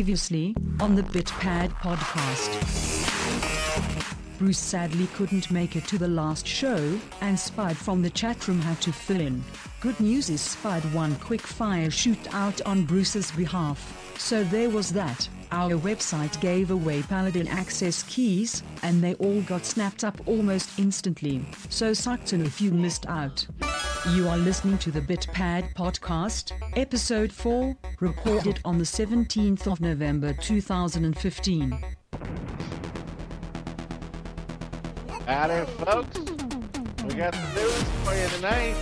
[0.00, 2.48] Previously, on the BitPad podcast.
[4.38, 8.62] Bruce sadly couldn't make it to the last show, and Spide from the chat room
[8.62, 9.44] had to fill in.
[9.82, 15.28] Good news is Spide won quick fire shootout on Bruce's behalf, so there was that.
[15.52, 21.44] Our website gave away Paladin access keys, and they all got snapped up almost instantly,
[21.68, 23.46] so sucked in if you missed out.
[24.08, 30.32] You are listening to the BitPad podcast, episode 4, recorded on the 17th of November
[30.32, 31.84] 2015.
[35.26, 36.18] Howdy, folks.
[37.04, 38.74] We got some news for you tonight.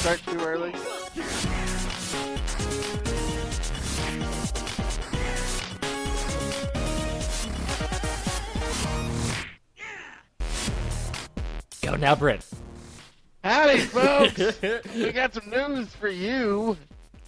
[0.00, 0.74] Start too early.
[11.94, 12.44] Go now, Brent.
[13.44, 14.60] Howdy, folks.
[14.96, 16.76] we got some news for you.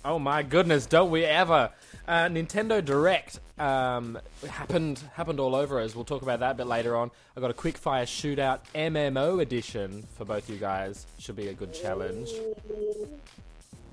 [0.05, 1.71] Oh my goodness, don't we ever?
[2.09, 4.19] Uh, Nintendo Direct um,
[4.51, 5.95] happened happened all over us.
[5.95, 7.13] We'll talk about that a bit later on.
[7.37, 11.07] I got a quick fire shootout MMO edition for both you guys.
[11.21, 12.31] Should be a good challenge.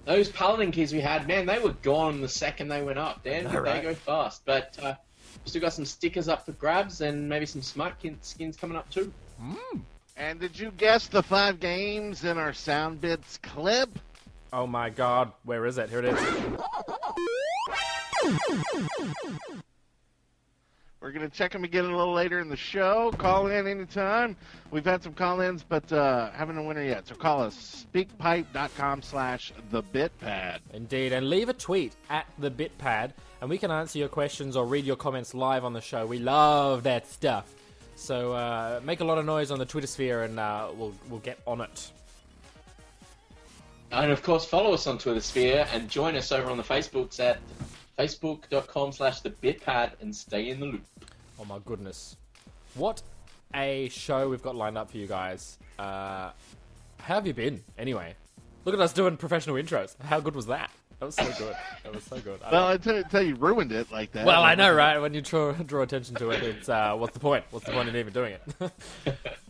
[0.06, 3.24] Those paladin keys we had, man, they were gone the second they went up.
[3.24, 3.84] Damn, did Alright.
[3.84, 4.42] they go fast.
[4.44, 4.96] But uh,
[5.46, 9.14] still got some stickers up for grabs and maybe some smart skins coming up too.
[10.16, 13.90] And did you guess the five games in our sound bits clip?
[14.52, 15.90] Oh my god, where is it?
[15.90, 16.20] Here it is.
[21.02, 23.12] We're going to check them again a little later in the show.
[23.18, 24.38] Call in anytime.
[24.72, 27.06] We've had some call-ins, but uh, haven't a winner yet.
[27.08, 27.86] So call us.
[27.94, 30.60] Speakpipe.com slash the bitpad.
[30.72, 33.12] Indeed, and leave a tweet at the BitPad,
[33.42, 36.06] and we can answer your questions or read your comments live on the show.
[36.06, 37.54] We love that stuff.
[37.96, 41.20] So uh, make a lot of noise on the Twitter sphere, and uh, we'll we'll
[41.20, 41.92] get on it.
[43.92, 47.20] And of course, follow us on Twitter Sphere and join us over on the Facebooks
[47.20, 47.40] at
[48.00, 50.86] facebook.com slash the bitpad and stay in the loop.
[51.40, 52.18] Oh my goodness.
[52.74, 53.04] What
[53.54, 55.60] a show we've got lined up for you guys.
[55.78, 56.32] Uh,
[56.98, 58.16] how have you been, anyway?
[58.66, 59.96] Look at us doing professional intros.
[60.02, 60.72] How good was that?
[61.04, 61.56] That was so good.
[61.84, 62.40] That was so good.
[62.44, 64.26] I Well, don't- I tell, tell you ruined it like that.
[64.26, 64.98] well, I know, right?
[65.00, 67.44] When you draw, draw attention to it, it's uh, what's the point?
[67.52, 68.72] What's the point in even doing it?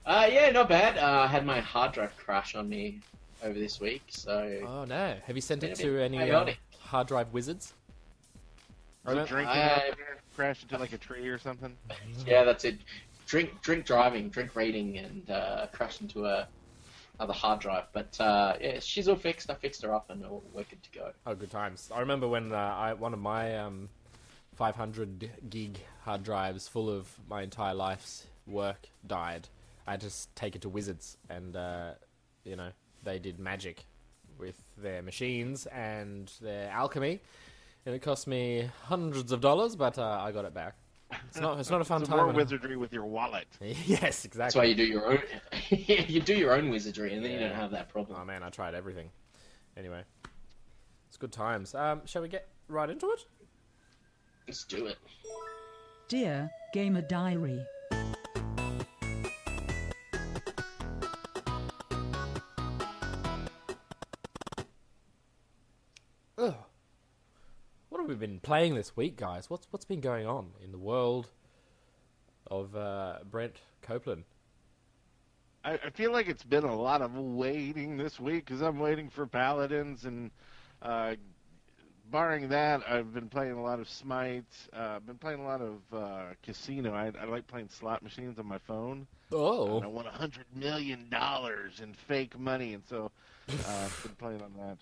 [0.06, 0.97] Uh, yeah, not bad.
[0.97, 3.00] Uh, I had my hard drive crash on me
[3.43, 5.15] over this week, so oh no!
[5.27, 6.47] Have you sent it to any uh,
[6.78, 7.75] hard drive wizards?
[9.05, 9.83] Was it drinking I- out
[10.34, 11.77] crash into like a tree or something?
[12.27, 12.78] yeah, that's it.
[13.27, 16.49] Drink, drink driving, drink reading, and uh, crashed into a
[17.21, 17.85] another hard drive.
[17.93, 19.51] But uh, yeah, she's all fixed.
[19.51, 20.23] I fixed her up, and
[20.53, 21.13] we're good to go.
[21.27, 21.91] Oh, good times.
[21.95, 23.91] I remember when uh, I one of my um,
[24.55, 29.49] 500 gig hard drives full of my entire life's work died.
[29.87, 31.93] I to take it to Wizards, and uh,
[32.45, 32.71] you know
[33.05, 33.85] they did magic
[34.39, 37.21] with their machines and their alchemy,
[37.85, 40.77] and it cost me hundreds of dollars, but uh, I got it back.
[41.28, 41.59] It's not.
[41.59, 42.26] It's not a fun Some time.
[42.26, 43.47] more wizardry with your wallet.
[43.60, 44.38] yes, exactly.
[44.38, 45.19] That's why you do your own.
[45.71, 48.19] you do your own wizardry, and then you don't have that problem.
[48.21, 49.10] Oh man, I tried everything.
[49.76, 50.03] Anyway,
[51.09, 51.75] it's good times.
[51.75, 53.25] Um, shall we get right into it?
[54.47, 54.98] Let's do it.
[56.09, 57.65] Dear Gamer Diary.
[68.21, 69.51] Been playing this week, guys?
[69.51, 71.31] What's what's been going on in the world
[72.47, 74.25] of uh, Brent Copeland?
[75.65, 79.11] I, I feel like it's been a lot of waiting this week because I'm waiting
[79.11, 80.31] for Paladins, and
[80.83, 81.17] uh,
[82.11, 84.45] barring that, I've been playing a lot of Smite.
[84.73, 86.93] Uh, I've been playing a lot of uh, Casino.
[86.95, 89.07] I, I like playing slot machines on my phone.
[89.67, 93.13] And I Oh, won a hundred million dollars in fake money, and so
[93.65, 94.79] uh, I've been playing on that.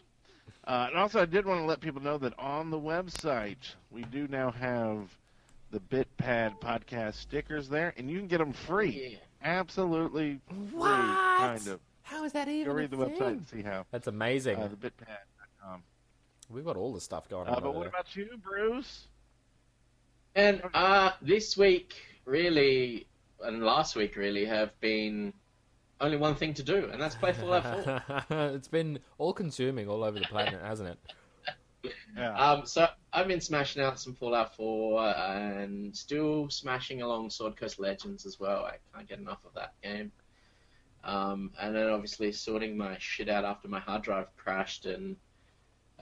[0.69, 3.57] Uh, and also, I did want to let people know that on the website
[3.91, 5.09] we do now have
[5.71, 9.13] the BitPad podcast stickers there, and you can get them free.
[9.13, 9.19] Yeah.
[9.43, 10.89] Absolutely free, What?
[10.91, 11.81] kind of.
[12.03, 12.67] how is that even?
[12.69, 13.87] Go read a the website and see how.
[13.93, 14.59] That's amazing.
[14.59, 15.83] Uh, the bitpad.com.
[16.51, 17.63] We've got all the stuff going Uh, on.
[17.63, 17.89] but over what there.
[17.91, 19.07] about you, Bruce?
[20.35, 21.95] And uh, this week,
[22.27, 23.07] really,
[23.43, 25.33] and last week, really, have been
[26.01, 28.27] only one thing to do, and that's play Fallout 4.
[28.55, 31.93] it's been all-consuming all over the planet, hasn't it?
[32.17, 32.37] Yeah.
[32.37, 37.79] Um, so I've been smashing out some Fallout 4 and still smashing along Sword Coast
[37.79, 38.65] Legends as well.
[38.65, 40.13] I can't get enough of that game.
[41.05, 45.17] Um, and then obviously sorting my shit out after my hard drive crashed and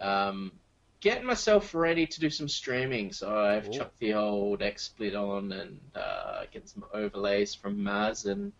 [0.01, 0.53] um,
[1.01, 3.13] getting myself ready to do some streaming.
[3.13, 3.73] So I've Ooh.
[3.73, 8.53] chucked the old XSplit on and uh, getting some overlays from Maz and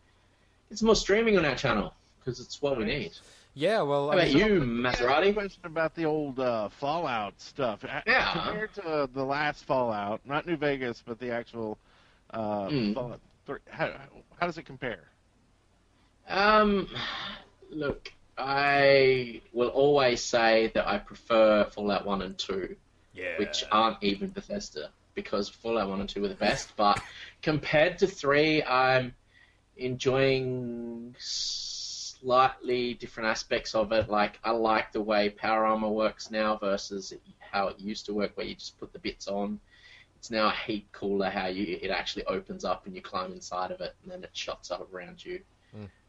[0.75, 3.13] some more streaming on our channel because it's what we need.
[3.55, 4.45] Yeah, well, How I about mean, you,
[4.87, 5.35] I have a Maserati?
[5.35, 7.85] question about the old uh, Fallout stuff.
[8.07, 8.33] Yeah.
[8.33, 11.79] Compared to the last Fallout, not New Vegas, but the actual
[12.31, 12.93] uh, Mm.
[12.95, 13.93] Fallout 3, how,
[14.39, 15.05] how does it compare?
[16.29, 16.89] Um,
[17.71, 22.77] look, I will always say that I prefer Fallout 1 and 2,
[23.15, 26.77] yeah, which aren't even Bethesda, because Fallout 1 and 2 were the best.
[26.77, 27.01] But
[27.43, 29.15] compared to 3, I'm
[29.77, 34.09] enjoying slightly different aspects of it.
[34.09, 38.37] Like, I like the way Power Armor works now versus how it used to work,
[38.37, 39.61] where you just put the bits on.
[40.19, 43.71] It's now a heat cooler, how you it actually opens up and you climb inside
[43.71, 45.41] of it, and then it shuts up around you.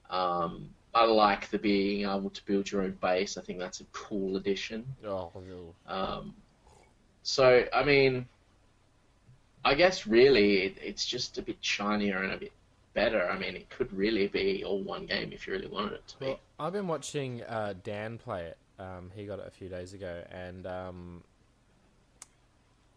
[0.09, 3.37] Um, I like the being able to build your own base.
[3.37, 4.85] I think that's a cool addition.
[5.05, 5.93] Oh, no.
[5.93, 6.33] Um,
[7.23, 8.25] so, I mean,
[9.65, 12.53] I guess really it, it's just a bit shinier and a bit
[12.97, 13.29] better.
[13.29, 16.19] I mean, it could really be all one game if you really wanted it to
[16.19, 16.25] be.
[16.25, 18.57] Well, I've been watching uh, Dan play it.
[18.79, 21.23] Um, he got it a few days ago, and um,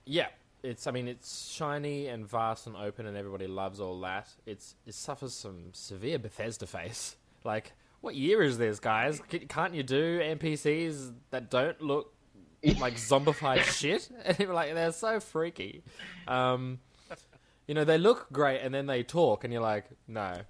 [0.06, 0.29] yeah,
[0.62, 0.87] it's.
[0.87, 4.29] I mean, it's shiny and vast and open, and everybody loves all that.
[4.47, 7.17] It's it suffers some severe Bethesda face.
[7.43, 9.23] Like, what year is this, guys?
[9.49, 12.12] Can't you do NPCs that don't look
[12.79, 14.11] like zombified shit?
[14.26, 15.82] And like, they're so freaky.
[16.29, 16.81] Um,
[17.70, 20.40] you know, they look great, and then they talk, and you're like, no,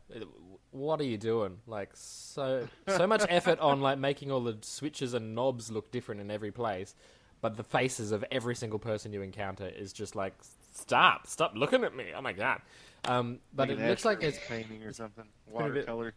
[0.70, 1.58] what are you doing?
[1.66, 6.22] Like, so so much effort on like making all the switches and knobs look different
[6.22, 6.94] in every place,
[7.42, 10.32] but the faces of every single person you encounter is just like,
[10.72, 12.06] stop, stop looking at me.
[12.16, 12.62] Oh my god.
[13.04, 16.14] Um, but Like it looks like it's painting or something, watercolor.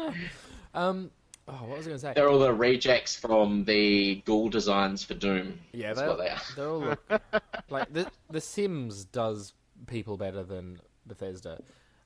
[0.74, 1.10] um.
[1.46, 2.12] Oh, what was I going to say?
[2.14, 5.58] They're all the rejects from the ghoul designs for Doom.
[5.72, 6.40] Yeah, That's they what they are.
[6.56, 7.22] they all look
[7.70, 9.54] like the the Sims does
[9.86, 11.60] people better than Bethesda.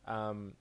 [0.06, 0.54] Um,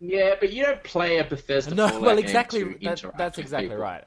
[0.00, 2.62] Yeah, but you don't play a Bethesda no, well, exactly.
[2.82, 3.76] That, that's exactly people.
[3.76, 4.04] right.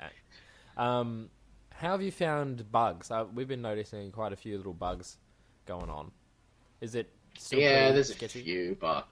[0.78, 1.30] Um,
[1.74, 3.12] how have you found bugs?
[3.12, 5.18] Uh, we've been noticing quite a few little bugs
[5.66, 6.12] going on.
[6.82, 8.42] Is it still Yeah, there's a sketchy?
[8.44, 9.08] few, but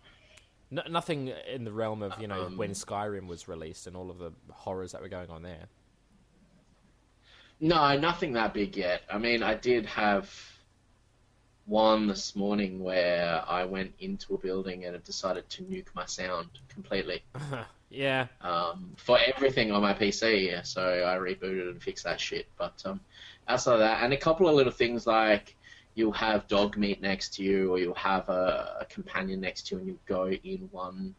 [0.72, 4.10] No, nothing in the realm of you know Um, when Skyrim was released and all
[4.12, 5.70] of the horrors that were going on there.
[7.60, 9.04] no, nothing that big yet.
[9.10, 10.30] I mean, I did have
[11.66, 16.06] one this morning where I went into a building and it decided to nuke my
[16.06, 17.24] sound completely
[17.90, 20.66] yeah, um, for everything on my PC.
[20.66, 22.48] So I rebooted and fixed that shit.
[22.58, 23.00] But um,
[23.48, 25.56] outside of that, and a couple of little things like
[25.94, 29.76] you'll have dog meat next to you, or you'll have a, a companion next to
[29.76, 31.16] you, and you go in one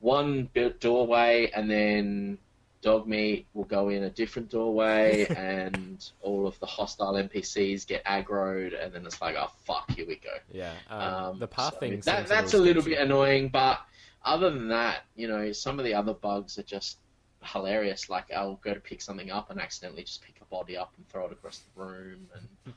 [0.00, 0.48] one
[0.80, 2.38] doorway, and then
[2.82, 8.04] dog meat will go in a different doorway, and all of the hostile NPCs get
[8.04, 10.30] aggroed, and then it's like, oh fuck, here we go.
[10.52, 10.74] yeah.
[10.90, 12.00] Um, Um, the path so thing.
[12.04, 13.80] that, that's a little bit annoying, but
[14.24, 16.98] other than that, you know, some of the other bugs are just
[17.44, 18.08] hilarious.
[18.08, 21.08] Like I'll go to pick something up and accidentally just pick a body up and
[21.08, 22.28] throw it across the room,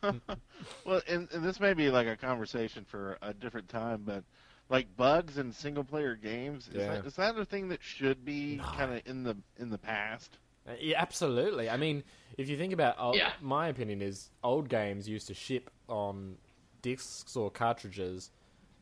[0.01, 0.21] and
[0.85, 4.23] Well, and, and this may be like a conversation for a different time, but
[4.69, 6.95] like bugs in single player games, is, Yeah.
[6.95, 8.63] that, is that a thing that should be No.
[8.63, 10.37] kind of in the in the past?
[10.67, 11.69] Uh, Yeah, absolutely.
[11.69, 12.03] I mean,
[12.37, 13.33] if you think about, old, Yeah.
[13.41, 16.37] my opinion is old games used to ship on
[16.81, 18.31] discs or cartridges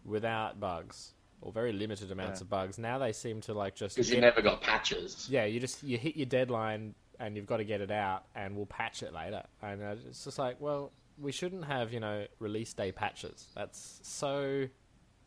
[0.06, 2.46] without bugs or very limited amounts Yeah.
[2.46, 2.77] of bugs.
[2.77, 5.27] Now they seem to like just because you never got patches.
[5.29, 8.55] yeah, you just you hit your deadline and you've got to get it out, and
[8.55, 9.43] we'll patch it later.
[9.62, 13.48] And uh, it's just like, well, we shouldn't have you know release day patches.
[13.55, 14.67] That's so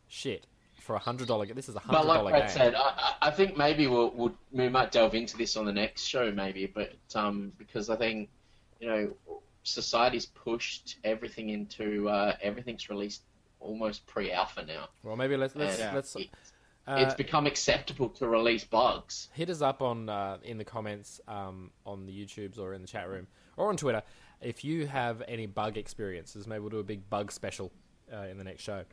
[0.09, 0.47] shit
[0.81, 1.47] for a hundred dollar.
[1.47, 2.57] This is a But hundred like dollar Brad game.
[2.57, 5.73] said, I, I I think maybe we'll, we'll we might delve into this on the
[5.73, 6.67] next show, maybe.
[6.67, 8.29] But um, because I think
[8.81, 9.17] you know
[9.63, 13.23] society's pushed everything into uh, everything's released
[13.61, 14.89] almost pre-alpha now.
[15.03, 16.17] well, maybe let's let's And let's.
[16.17, 16.29] it-
[16.89, 19.29] Uh, it's become acceptable to release bugs.
[19.33, 22.87] hit us up on uh, in the comments um, on the YouTubes or in the
[22.87, 24.05] chat room or on Twitter
[24.41, 26.47] if you have any bug experiences.
[26.47, 27.73] Maybe we'll do a big bug special
[28.13, 28.85] uh, in the next show.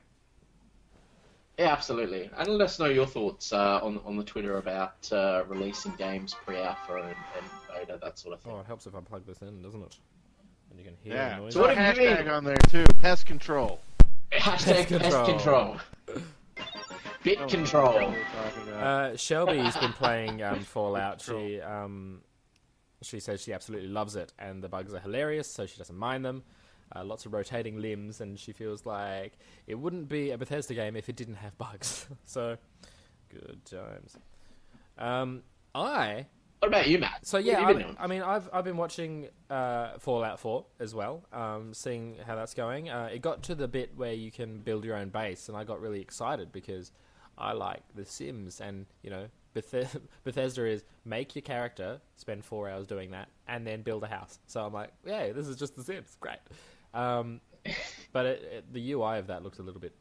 [1.58, 2.30] Yeah, absolutely.
[2.36, 6.34] And let us know your thoughts uh, on on the Twitter about uh, releasing games
[6.46, 7.46] pre-alpha and, and
[7.88, 8.54] beta, that sort of thing.
[8.56, 9.98] Oh, it helps if I plug this in, doesn't it?
[10.72, 11.36] And you can hear Yeah.
[11.36, 11.54] the noise.
[11.54, 12.86] So So what have you hashtag been- on there too.
[13.02, 13.80] Pest control.
[14.32, 15.78] Hashtag Pest pest control.
[16.08, 16.24] control.
[17.24, 17.94] Bit Oh, control.
[17.94, 18.84] what we're talking about.
[19.14, 21.22] Uh, Shelby's been playing um, Fallout.
[21.22, 22.22] She um,
[23.02, 26.26] she says she absolutely loves it, and the bugs are hilarious, so she doesn't mind
[26.26, 26.44] them.
[26.96, 29.34] Uh, lots of rotating limbs, and she feels like
[29.68, 32.08] it wouldn't be a Bethesda game if it didn't have bugs.
[32.26, 32.58] so,
[33.30, 34.18] good times.
[34.98, 35.42] Um,
[35.74, 36.28] I
[36.60, 37.26] What about you, Matt?
[37.26, 37.98] so yeah, have you been I, doing?
[38.00, 42.54] I mean, I've I've been watching uh, Fallout 4 as well, um, seeing how that's
[42.54, 42.90] going.
[42.90, 45.64] Uh, it got to the bit where you can build your own base, and I
[45.64, 46.92] got really excited because
[47.38, 52.70] I like The Sims, and you know, Bethe- Bethesda is make your character, spend four
[52.70, 54.38] hours doing that, and then build a house.
[54.46, 56.18] So I'm like, yeah, this is just The Sims.
[56.20, 56.38] Great.
[56.94, 57.42] Um,
[58.12, 59.94] but it, it, the UI of that looks a little bit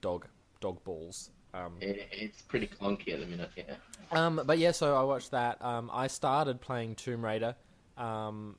[0.00, 0.26] dog
[0.60, 1.30] dog balls.
[1.52, 3.74] Um, It, it's pretty clunky at the minute, yeah.
[4.12, 5.62] um, but yeah, so I watched that.
[5.64, 7.56] Um, I started playing Tomb Raider,
[7.98, 8.56] um,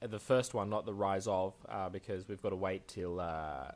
[0.00, 3.72] the first one, not the Rise of, uh, because we've got to wait till uh,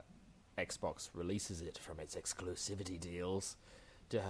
[0.56, 3.56] Xbox releases it from its exclusivity deals.
[4.08, 4.20] Duh.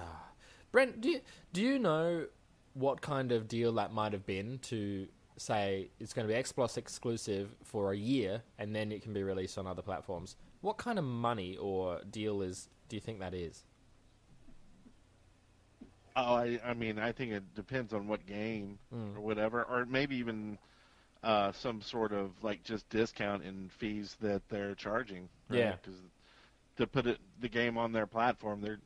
[0.72, 1.20] Brent, do you,
[1.52, 2.26] do you know
[2.72, 6.76] what kind of deal that might have been to say it's going to be Xbox
[6.76, 10.36] exclusive for a year and then it can be released on other platforms?
[10.60, 13.64] What kind of money or deal is do you think that is?
[16.16, 19.16] Oh, I, I mean, I think it depends on what game Mm.
[19.16, 20.58] or whatever, or maybe even
[21.24, 25.28] uh, some sort of like just discount in fees that they're charging.
[25.50, 25.72] Yeah.
[25.82, 25.98] because
[26.76, 28.78] to put it the game on their platform, they're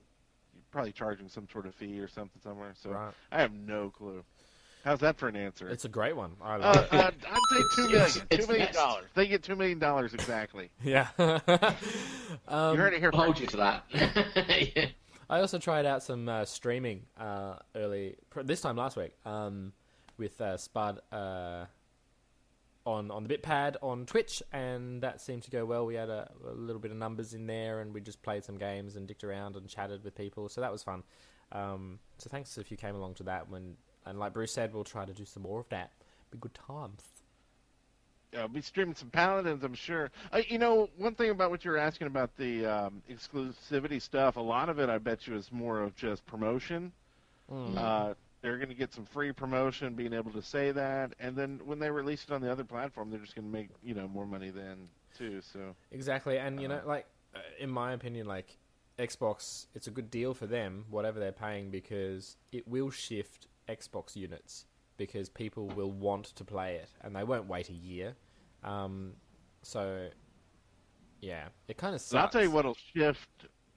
[0.71, 2.73] probably charging some sort of fee or something somewhere.
[2.81, 3.13] So Right.
[3.31, 4.25] I have no clue.
[4.85, 5.69] How's that for an answer?
[5.69, 6.33] It's a great one.
[6.41, 6.59] I uh,
[6.91, 8.01] uh, I'd say two million.
[8.01, 9.05] It's- it's two million dollars.
[9.15, 10.71] They get two million dollars exactly.
[10.83, 11.09] Yeah.
[12.49, 13.85] um, you heard it here I'll hold you to that.
[14.77, 14.87] yeah.
[15.31, 19.73] I also tried out some uh, streaming uh, early pr- this time last week um,
[20.17, 21.67] with uh, Spud uh,
[22.87, 25.85] on on the Bitpad on Twitch, and that seemed to go well.
[25.85, 28.57] We had a, a little bit of numbers in there, and we just played some
[28.57, 31.03] games and dicked around and chatted with people, so that was fun.
[31.53, 33.51] Um, so thanks if you came along to that.
[33.51, 33.77] When
[34.09, 35.93] and like Bruce said, we'll try to do some more of that.
[36.31, 37.03] Be good times.
[38.33, 40.11] Yeah, I'll be streaming some Paladins, I'm sure.
[40.33, 44.37] Uh, you know, one thing about what you were asking about the um, exclusivity stuff,
[44.37, 46.93] a lot of it, I bet you, is more of just promotion.
[47.51, 47.79] Mm.
[47.79, 51.61] Uh, they're going to get some free promotion, being able to say that, and then
[51.65, 54.07] when they release it on the other platform, they're just going to make you know
[54.07, 55.41] more money then too.
[55.53, 58.59] So Exactly, and you know, Uh, like uh, in my opinion, like
[58.99, 64.17] Xbox, it's a good deal for them, whatever they're paying, because it will shift Xbox
[64.17, 68.15] units because people will want to play it, and they won't wait a year.
[68.65, 69.13] Um,
[69.63, 70.09] so,
[71.21, 72.11] yeah, it kind of sucks.
[72.11, 73.29] So I'll tell you what'll shift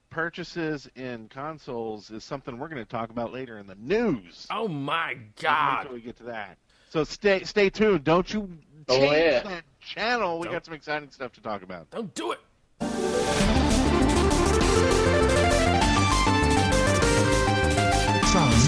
[0.10, 4.48] purchases in consoles is something we're going to talk about later in the news.
[4.52, 5.84] Oh my god!
[5.84, 6.58] till we get to that.
[6.90, 8.04] So stay stay tuned.
[8.04, 8.50] Don't you
[8.90, 9.44] Oh, change yeah.
[9.44, 10.40] that channel.
[10.40, 10.54] We Don't.
[10.54, 11.90] got some exciting stuff to talk about.
[11.92, 12.40] Don't do it.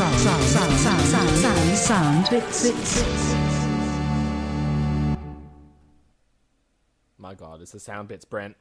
[0.03, 2.73] Sound, sound, sound, sound, sound, sound, sound, sound bits.
[7.17, 8.57] My god, it's the sound bits, Brent.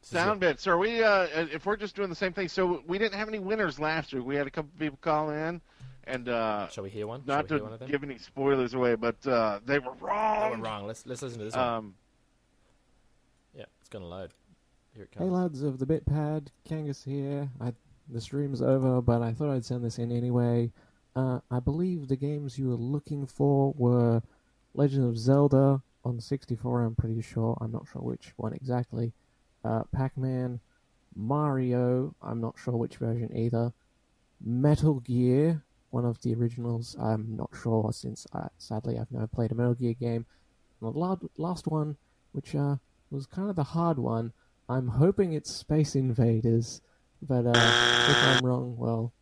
[0.00, 0.64] This is Sound bits.
[0.64, 1.00] So are we?
[1.00, 4.12] Uh, if we're just doing the same thing, so we didn't have any winners last
[4.12, 4.24] week.
[4.24, 5.60] We had a couple people call in,
[6.08, 6.66] and uh.
[6.70, 7.24] Shall we hear one?
[7.24, 10.58] Shall not we to hear one give any spoilers away, but uh, they were wrong.
[10.58, 10.88] we're wrong.
[10.88, 11.68] Let's let's listen to this one.
[11.68, 11.94] Um,
[13.56, 14.32] Yeah, it's gonna load.
[14.96, 17.48] Here it Hey lads of the Bitpad, Kangas here.
[17.60, 17.72] I,
[18.08, 20.70] the stream's over, but I thought I'd send this in anyway.
[21.14, 24.22] Uh, I believe the games you were looking for were
[24.74, 27.56] Legend of Zelda on 64, I'm pretty sure.
[27.60, 29.12] I'm not sure which one exactly.
[29.64, 30.60] Uh, Pac-Man,
[31.14, 33.72] Mario, I'm not sure which version either.
[34.44, 39.52] Metal Gear, one of the originals, I'm not sure since I, sadly I've never played
[39.52, 40.26] a Metal Gear game.
[40.80, 41.96] And the la- last one,
[42.32, 42.76] which uh,
[43.10, 44.32] was kind of the hard one,
[44.68, 46.80] I'm hoping it's Space Invaders,
[47.22, 49.12] but uh, if I'm wrong, well,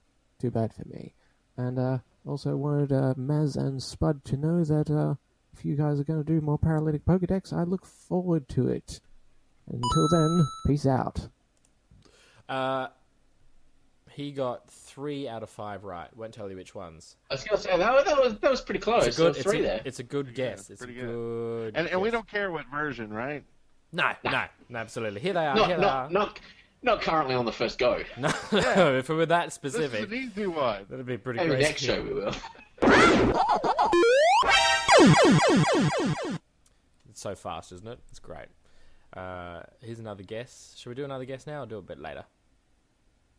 [0.41, 1.15] too bad for me.
[1.57, 5.15] And uh, also wanted uh, Maz and Spud to know that uh,
[5.57, 9.01] if you guys are going to do more Paralytic Pokedex, I look forward to it.
[9.71, 11.29] Until then, peace out.
[12.49, 12.89] Uh,
[14.11, 16.09] he got three out of five right.
[16.17, 17.17] Won't tell you which ones.
[17.31, 19.07] I was going to say, that, was- that, was, that was pretty close.
[19.07, 19.35] It's a good.
[19.35, 19.81] So It's three a, there.
[19.85, 20.71] it's a good guess.
[20.71, 21.07] It's a pretty good.
[21.09, 21.77] good.
[21.77, 23.45] and, and we don't care what version, right?
[23.93, 25.21] No, no, no, absolutely.
[25.21, 25.55] Here they are.
[25.55, 26.11] Not, here they not, are.
[26.11, 26.41] not,
[26.83, 28.03] not currently on the first go.
[28.53, 29.91] No, if it were that specific.
[29.91, 30.87] This specific, is an easy one.
[30.89, 31.63] that'd be pretty Maybe crazy.
[31.69, 32.35] next show we will.
[37.09, 37.99] It's so fast, isn't it?
[38.11, 38.47] It's great.
[39.17, 40.75] Uh, here's another guess.
[40.79, 42.25] Should we do another guess now or do it a bit later?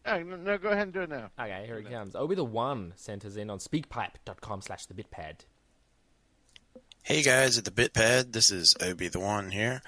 [0.05, 1.29] No, no, go ahead and do it now.
[1.39, 2.15] Okay, here it comes.
[2.15, 5.45] Obi the One sent us in on speakpipe.com slash the bitpad.
[7.03, 9.81] Hey guys at the Bitpad, this is Obi the One here.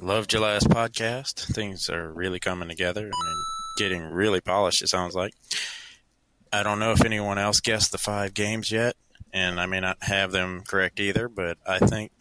[0.00, 1.52] Your last podcast.
[1.52, 3.12] Things are really coming together and
[3.76, 5.34] getting really polished, it sounds like.
[6.52, 8.94] I don't know if anyone else guessed the five games yet,
[9.32, 12.12] and I may not have them correct either, but I think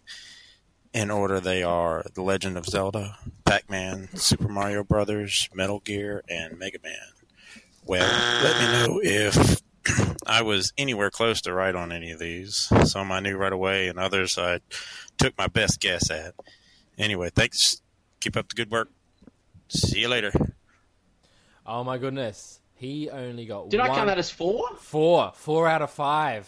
[0.92, 6.24] in order they are The Legend of Zelda, Pac Man, Super Mario Brothers, Metal Gear,
[6.28, 7.62] and Mega Man.
[7.86, 9.62] Well, let me know if
[10.26, 12.72] I was anywhere close to right on any of these.
[12.86, 14.60] Some I knew right away, and others I
[15.18, 16.36] took my best guess at.
[16.98, 17.82] Anyway, thanks.
[18.20, 18.90] Keep up the good work.
[19.68, 20.32] See you later.
[21.66, 22.60] Oh my goodness.
[22.76, 23.70] He only got one.
[23.70, 23.90] Did one.
[23.90, 24.76] I count that as four?
[24.78, 25.32] Four.
[25.36, 26.48] Four out of five.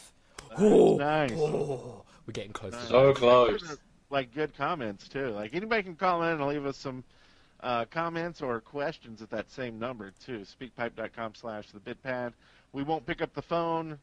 [0.62, 0.98] Ooh.
[0.98, 1.32] Nice.
[1.36, 2.74] Oh, we're getting close.
[2.74, 3.78] to So close.
[4.10, 5.30] Like good comments too.
[5.30, 7.04] Like anybody can call in and leave us some
[7.62, 10.42] uh, comments or questions at that same number too.
[10.42, 12.34] Speakpipe.com slash the bitpad.
[12.74, 14.00] We won't pick up the phone,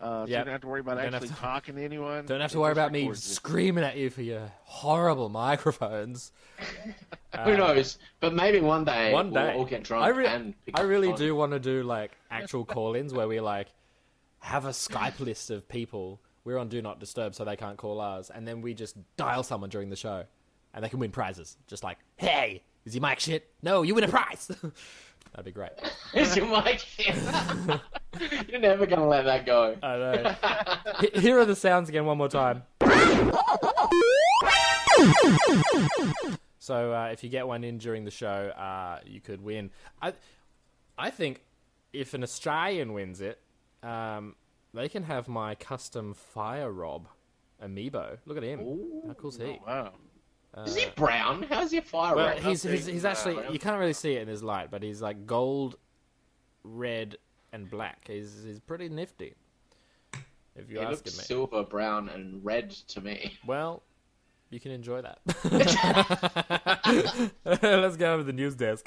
[0.00, 2.26] uh, so you don't have to worry about Don't actually to- talking to anyone.
[2.26, 3.34] Don't have to It worry about me records it.
[3.34, 6.32] screaming at you for your horrible microphones.
[7.44, 7.98] Who Uh, knows?
[8.20, 9.48] But maybe one day One day.
[9.50, 11.18] we'll all get drunk I, re- and pick I up the really phone.
[11.18, 13.68] do want to do like actual call-ins where we like
[14.40, 16.20] have a Skype list of people.
[16.44, 19.42] We're on Do Not Disturb, so they can't call us, and then we just dial
[19.42, 20.24] someone during the show,
[20.74, 21.56] and they can win prizes.
[21.66, 23.50] Just like, hey, is your mic shit?
[23.62, 24.50] No, you win a prize.
[25.32, 25.72] That'd be great.
[26.14, 26.84] Is your mic?
[28.48, 29.76] You're never gonna let that go.
[29.82, 30.36] I know.
[31.02, 32.62] H- Here are the sounds again, one more time.
[36.58, 39.70] So uh, if you get one in during the show, uh, you could win.
[40.00, 40.14] I,
[40.96, 41.42] I think
[41.92, 43.38] if an Australian wins it,
[43.82, 44.34] um,
[44.72, 47.06] they can have my custom Fire Rob
[47.62, 48.16] amiibo.
[48.24, 48.80] Look at him.
[49.06, 49.58] How cool's he?
[49.66, 49.92] Wow.
[50.56, 51.42] Uh, is he brown?
[51.50, 52.38] How's your fire Well, red?
[52.38, 55.02] he's, he's, he's is actually you can't really see it in his light, but he's
[55.02, 55.76] like gold,
[56.62, 57.16] red,
[57.52, 58.06] and black.
[58.06, 59.34] He's he's pretty nifty.
[60.56, 61.24] If you He ask looks me.
[61.24, 63.36] silver, brown, and red to me.
[63.46, 63.82] Well,
[64.50, 65.18] you can enjoy that.
[67.62, 68.86] Let's go over to the news desk.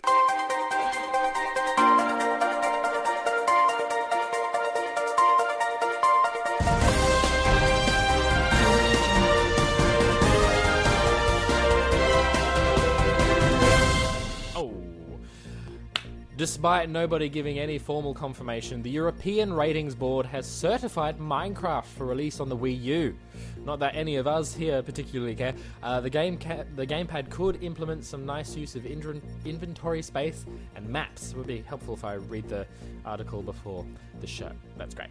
[16.37, 22.39] Despite nobody giving any formal confirmation, the European Ratings Board has certified Minecraft for release
[22.39, 23.17] on the Wii U.
[23.65, 25.55] Not that any of us here particularly care.
[25.81, 30.45] Uh, the game ca- the gamepad could implement some nice use of inven- inventory space
[30.75, 31.31] and maps.
[31.31, 32.67] It would be helpful if I read the
[33.03, 33.83] article before
[34.21, 34.51] the show.
[34.77, 35.09] That's great.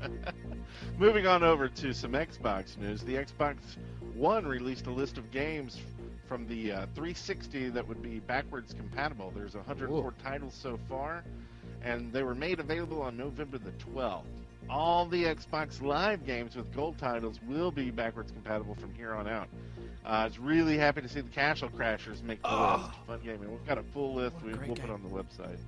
[0.98, 3.02] Moving on over to some Xbox news.
[3.02, 3.56] The Xbox
[4.14, 5.78] One released a list of games
[6.28, 9.32] from the uh, 360 that would be backwards compatible.
[9.34, 10.12] There's 104 Ooh.
[10.22, 11.24] titles so far,
[11.82, 14.24] and they were made available on November the 12th.
[14.68, 19.26] All the Xbox Live games with gold titles will be backwards compatible from here on
[19.26, 19.48] out.
[20.04, 22.84] Uh, I was really happy to see the Castle Crashers make the Oh.
[22.86, 23.06] list.
[23.06, 24.94] Fun game, and we've got a full list What a we, great we'll put game.
[24.94, 25.58] on the website.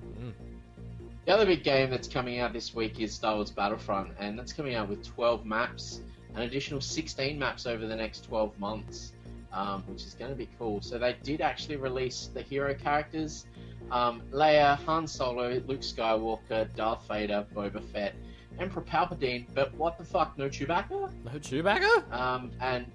[1.25, 4.53] The other big game that's coming out this week is Star Wars Battlefront, and that's
[4.53, 6.01] coming out with 12 maps,
[6.35, 9.13] an additional 16 maps over the next 12 months,
[9.53, 10.81] um, which is going to be cool.
[10.81, 13.45] So they did actually release the hero characters:
[13.91, 18.15] um, Leia, Han Solo, Luke Skywalker, Darth Vader, Boba Fett,
[18.59, 19.45] Emperor Palpatine.
[19.53, 20.37] But what the fuck?
[20.37, 21.11] No Chewbacca?
[21.23, 22.11] No Chewbacca?
[22.11, 22.85] Um, and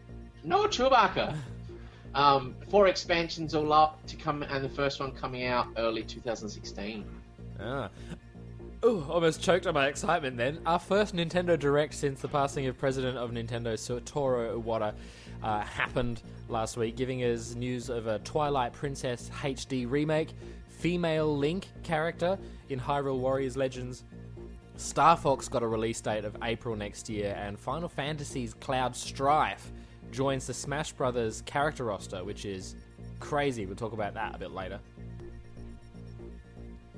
[0.45, 1.37] no Chewbacca.
[2.15, 7.05] Um, four expansions all up to come, and the first one coming out early 2016.
[7.61, 7.91] Ah.
[8.87, 10.61] Ooh, almost choked on my excitement then.
[10.65, 14.95] Our first Nintendo Direct since the passing of President of Nintendo Satoru Iwata
[15.47, 20.31] uh, happened last week, giving us news of a Twilight Princess HD remake,
[20.67, 22.37] female Link character
[22.69, 24.03] in Hyrule Warriors Legends.
[24.77, 29.71] Star Fox got a release date of April next year, and Final Fantasy's Cloud Strife
[30.11, 32.75] joins the Smash Brothers character roster, which is
[33.21, 33.67] crazy.
[33.67, 34.81] We'll talk about that a bit later.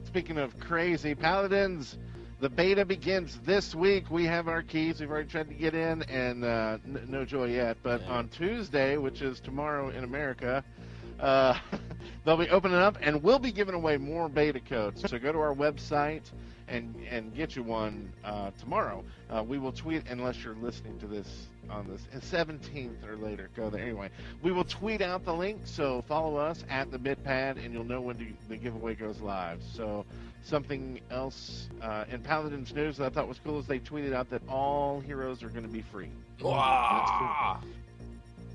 [0.05, 1.99] Speaking of crazy paladins,
[2.41, 4.11] the beta begins this week.
[4.11, 5.01] We have our keys.
[5.01, 7.79] We've already tried to get in, and uh, n- no joy yet.
[7.83, 8.09] But Yeah.
[8.13, 10.63] on Tuesday, which is tomorrow in America,
[11.19, 11.59] uh,
[12.25, 15.03] they'll be opening up, and we'll be giving away more beta codes.
[15.09, 16.31] So go to our website
[16.69, 19.05] and and get you one uh, tomorrow.
[19.31, 23.51] Uh, we will tweet unless you're listening to this on this 17th or later.
[23.55, 24.09] Go there anyway.
[24.43, 28.01] We will tweet out the link, so follow us at the BitPad, and you'll know
[28.01, 29.63] when the- the giveaway goes live.
[29.75, 30.07] So
[30.43, 34.31] something else uh, in Paladins news that I thought was cool is they tweeted out
[34.31, 36.09] that all heroes are going to be free.
[36.41, 37.61] Wow.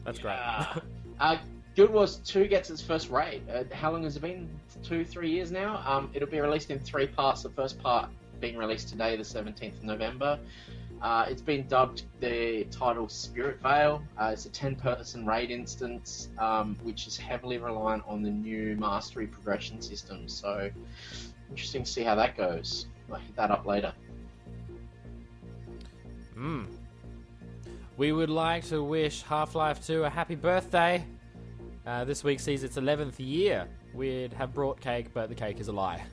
[0.06, 0.34] That's great.
[0.34, 0.80] Yeah.
[1.20, 1.38] uh,
[1.76, 3.44] Guild Wars 2 gets its first raid.
[3.50, 4.50] Uh, how long has it been?
[4.84, 5.82] Two, three years now?
[5.86, 7.44] Um, it'll be released in three parts.
[7.44, 8.10] The first part
[8.42, 10.38] being released today, the 17th of November.
[11.02, 14.02] Uh, it's been dubbed the title Spirit Vale.
[14.18, 18.76] Uh, it's a 10 person raid instance, um, which is heavily reliant on the new
[18.78, 20.28] mastery progression system.
[20.28, 20.70] So,
[21.50, 22.88] interesting to see how that goes.
[23.10, 23.94] I'll hit that up later.
[26.38, 26.68] Mm.
[27.98, 31.06] We would like to wish Half Life 2 a happy birthday.
[31.86, 33.68] Uh, this week sees its 11th year.
[33.94, 36.04] We'd have brought cake, but the cake is a lie.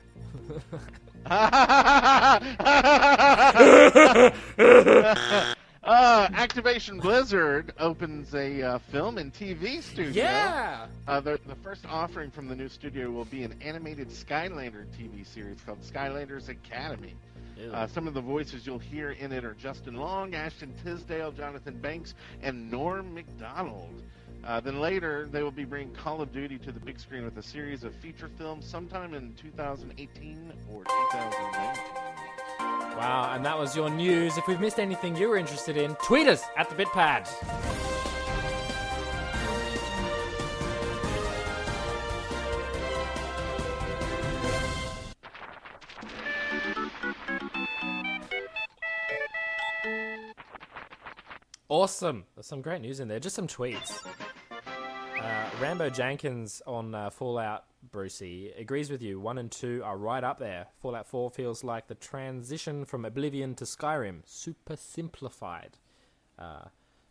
[5.83, 10.11] Uh, Activision Blizzard opens a uh, film and TV studio.
[10.11, 10.85] Yeah.
[11.07, 15.25] Uh, the, the first offering from the new studio will be an animated Skylander TV
[15.25, 17.15] series called Skylanders Academy.
[17.71, 21.77] Uh, some of the voices you'll hear in it are Justin Long, Ashton Tisdale, Jonathan
[21.79, 24.01] Banks, and Norm Macdonald.
[24.43, 27.37] Uh, then later, they will be bringing Call of Duty to the big screen with
[27.37, 32.21] a series of feature films sometime in 2018 or 2019.
[32.97, 34.37] Wow, and that was your news.
[34.37, 37.29] If we've missed anything you were interested in, tweet us at the Bitpad.
[51.69, 52.25] Awesome.
[52.35, 53.19] There's some great news in there.
[53.19, 54.01] Just some tweets.
[55.21, 59.19] Uh, Rambo Jenkins on uh, Fallout, Brucey, agrees with you.
[59.19, 60.65] One and two are right up there.
[60.81, 65.77] Fallout 4 feels like the transition from Oblivion to Skyrim, super simplified.
[66.39, 66.63] Uh,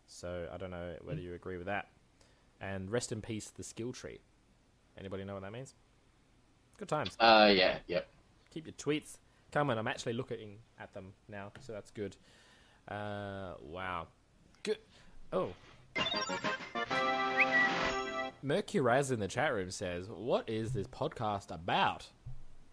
[0.07, 1.87] so I don't know whether you agree with that.
[2.59, 4.19] And rest in peace, the skill tree.
[4.97, 5.73] Anybody know what that means?
[6.77, 7.15] Good times.
[7.17, 8.09] Uh, yeah, yep.
[8.53, 9.19] Keep your tweets
[9.53, 9.77] coming.
[9.77, 12.17] I'm actually looking at them now, so that's good.
[12.89, 14.07] Uh, wow.
[14.63, 14.79] Good.
[15.31, 15.53] Oh.
[18.43, 22.07] Mercuraz in the chat room says, "What is this podcast about?"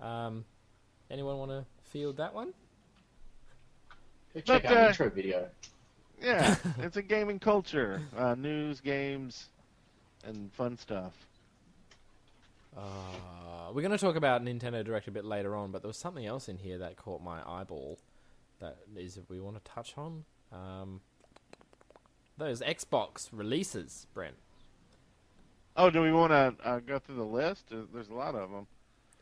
[0.00, 0.44] Um,
[1.10, 2.52] anyone want to field that one?
[4.34, 5.48] Go check But, out uh, intro video.
[6.20, 8.02] Yeah, it's a gaming culture.
[8.16, 9.46] Uh, news, games,
[10.24, 11.12] and fun stuff.
[12.76, 15.96] Uh, we're going to talk about Nintendo Direct a bit later on, but there was
[15.96, 17.98] something else in here that caught my eyeball.
[18.60, 21.00] That is, we want to touch on um,
[22.36, 24.36] those Xbox releases, Brent.
[25.80, 27.66] Oh, do we want to uh, go through the list?
[27.72, 28.66] Uh, There's a lot of them.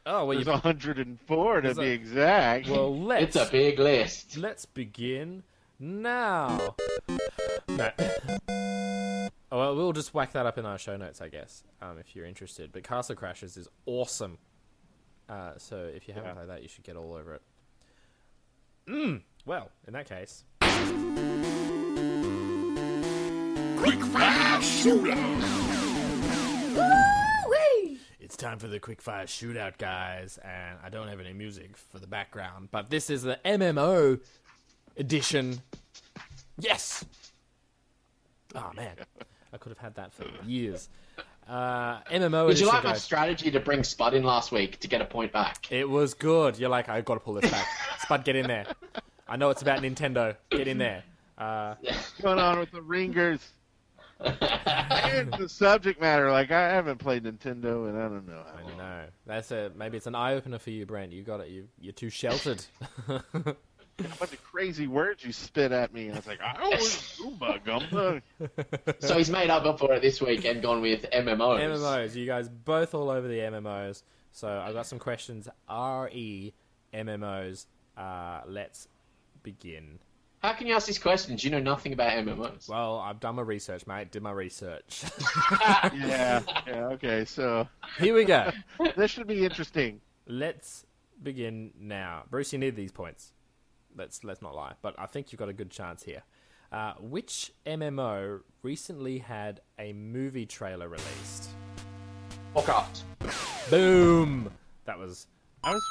[0.06, 2.68] Oh, well, There's you, 104 to There's be exact.
[2.68, 4.36] well, let's It's a big list.
[4.38, 5.42] Let's begin
[5.78, 6.74] now.
[7.68, 7.90] No.
[9.52, 12.16] Oh, well, we'll just whack that up in our show notes, I guess, um, if
[12.16, 12.72] you're interested.
[12.72, 14.38] But Castle Crashers is awesome.
[15.28, 16.34] Uh, so if you haven't Yeah.
[16.34, 17.42] played that, you should get all over it.
[18.88, 20.42] Mm, well, in that case.
[28.20, 32.08] It's time for the quickfire shootout, guys, and I don't have any music for the
[32.08, 34.20] background, but this is the MMO
[34.96, 35.60] edition.
[36.58, 37.04] Yes!
[38.56, 38.96] Oh, man.
[39.52, 40.88] I could have had that for years.
[41.48, 43.02] Uh, MMO Would you edition, like my guys.
[43.02, 45.70] strategy to bring Spud in last week to get a point back?
[45.70, 46.58] It was good.
[46.58, 47.66] You're like, I've got to pull this back.
[48.00, 48.66] Spud, get in there.
[49.28, 50.34] I know it's about Nintendo.
[50.50, 51.04] Get in there.
[51.38, 53.48] Uh, What's going on with the ringers?
[54.20, 56.30] And the subject matter.
[56.30, 58.76] Like, I haven't played Nintendo, and I don't know how I long.
[58.78, 59.04] know.
[59.26, 61.12] That's a maybe it's an eye opener for you, Brent.
[61.12, 61.48] You got it.
[61.48, 62.64] You you're too sheltered.
[63.98, 66.08] A bunch of crazy words you spit at me.
[66.08, 69.02] And I was like, I was Goomba Gumba.
[69.02, 71.60] so he's made up for it this week and gone with MMOs.
[71.60, 72.14] MMOs.
[72.14, 74.02] You guys both all over the MMOs.
[74.32, 75.48] So I've got some questions.
[75.70, 76.52] RE
[76.92, 77.66] MMOs.
[77.96, 78.86] Uh, let's
[79.42, 79.98] begin.
[80.42, 81.42] How can you ask these questions?
[81.42, 82.68] You know nothing about MMOs.
[82.68, 84.12] Well, I've done my research, mate.
[84.12, 85.02] Did my research.
[85.94, 87.66] yeah, yeah, okay, so
[87.98, 88.50] Here we go.
[88.96, 90.00] this should be interesting.
[90.26, 90.84] Let's
[91.22, 92.24] begin now.
[92.30, 93.32] Bruce, you need these points.
[93.96, 96.22] Let's let's not lie, but I think you've got a good chance here.
[96.70, 101.48] Uh, which MMO recently had a movie trailer released?
[102.54, 103.04] Warcraft.
[103.70, 104.50] Boom!
[104.84, 105.26] That was
[105.64, 105.82] I was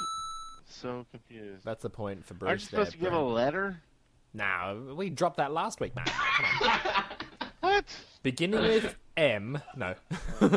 [0.67, 1.65] so confused.
[1.65, 2.49] that's the point for Bruce.
[2.49, 2.63] Aren't Bruce.
[2.63, 3.81] you supposed to there, give a letter?
[4.35, 6.05] No, we dropped that last week, man.
[7.61, 7.85] What?
[8.21, 9.59] Beginning with M.
[9.75, 9.95] No.
[10.43, 10.49] Ooh,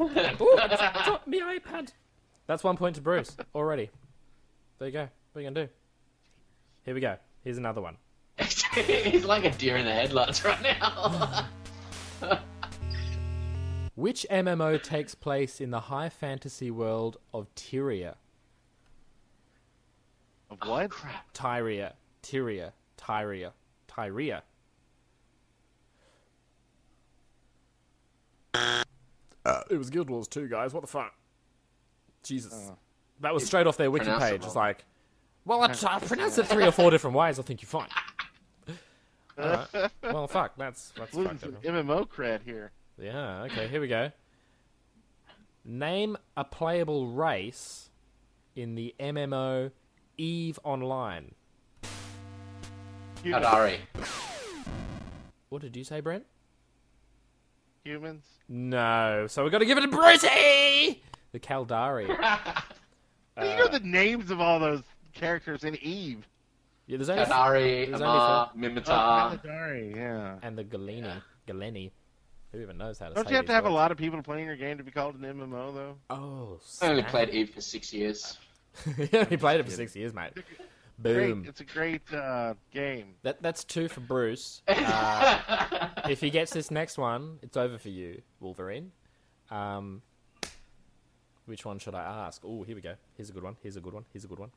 [0.00, 1.92] it's dropped me iPad.
[2.48, 3.90] That's one point to Bruce already.
[4.78, 5.08] There you go.
[5.32, 5.72] What are you gonna do?
[6.84, 7.16] Here we go.
[7.44, 7.96] Here's another one.
[8.38, 11.46] he's like a deer in the headlights right now.
[13.94, 18.16] Which MMO takes place in the high fantasy world of Tyria?
[20.50, 20.84] Of what?
[20.86, 21.32] Oh, crap.
[21.32, 21.92] Tyria.
[22.22, 22.72] Tyria.
[22.96, 23.52] Tyria.
[23.88, 24.42] Tyria.
[28.54, 30.72] Uh, it was Guild Wars 2, guys.
[30.74, 31.14] What the fuck?
[32.22, 32.72] Jesus.
[33.20, 34.44] that was straight off their wiki page.
[34.44, 34.84] It's like,
[35.44, 37.38] well, I, I pronounced it three or four different ways.
[37.38, 37.88] I think you're fine.
[39.38, 39.92] Alright.
[40.02, 40.56] Well, fuck.
[40.56, 41.86] That's that's Losing fucked some up.
[41.86, 42.72] MMO cred here.
[42.98, 44.10] Yeah, okay, here we go.
[45.64, 47.90] Name a playable race
[48.56, 49.70] in the MMO
[50.16, 51.34] EVE Online.
[53.26, 53.44] Humans.
[53.44, 53.78] Caldari.
[55.48, 56.24] What did you say, Brent?
[57.84, 58.24] Humans.
[58.48, 59.26] No.
[59.28, 61.02] So we got to give it to Brucey!
[61.32, 62.08] The Caldari.
[62.08, 62.14] you
[63.44, 66.26] know uh, the names of all those characters in Eve.
[66.86, 69.40] Yeah, there's only Caldari, there's Amarr, Oh, Minmatar.
[69.42, 70.36] Paladari, yeah.
[70.42, 71.20] and the Gallente.
[71.48, 71.90] Galeni.
[72.52, 73.14] Who even knows how to say?
[73.16, 74.90] Don't say you have to have a lot of people playing your game to be
[74.90, 75.96] called an MMO, though?
[76.10, 78.38] Oh, I only played Eve for six years.
[78.96, 80.32] he only played it for six years, mate.
[80.98, 81.42] Boom.
[81.42, 83.14] Great, it's a great uh, game.
[83.22, 84.62] That that's two for Bruce.
[84.68, 88.92] Uh, if he gets this next one, it's over for you, Wolverine.
[89.50, 90.02] Um,
[91.46, 92.42] which one should I ask?
[92.44, 92.94] Oh, here we go.
[93.16, 93.56] Here's a good one.
[93.62, 94.04] Here's a good one.
[94.12, 94.50] Here's a good one.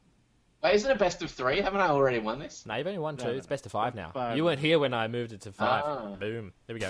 [0.63, 1.61] Wait, isn't it best of three?
[1.61, 2.65] Haven't I already won this?
[2.65, 3.25] No, you've only won two.
[3.25, 3.49] No, it's no.
[3.49, 4.11] best of five now.
[4.13, 4.35] Five.
[4.35, 5.83] You weren't here when I moved it to five.
[5.85, 6.15] Ah.
[6.19, 6.51] Boom.
[6.67, 6.89] There we go.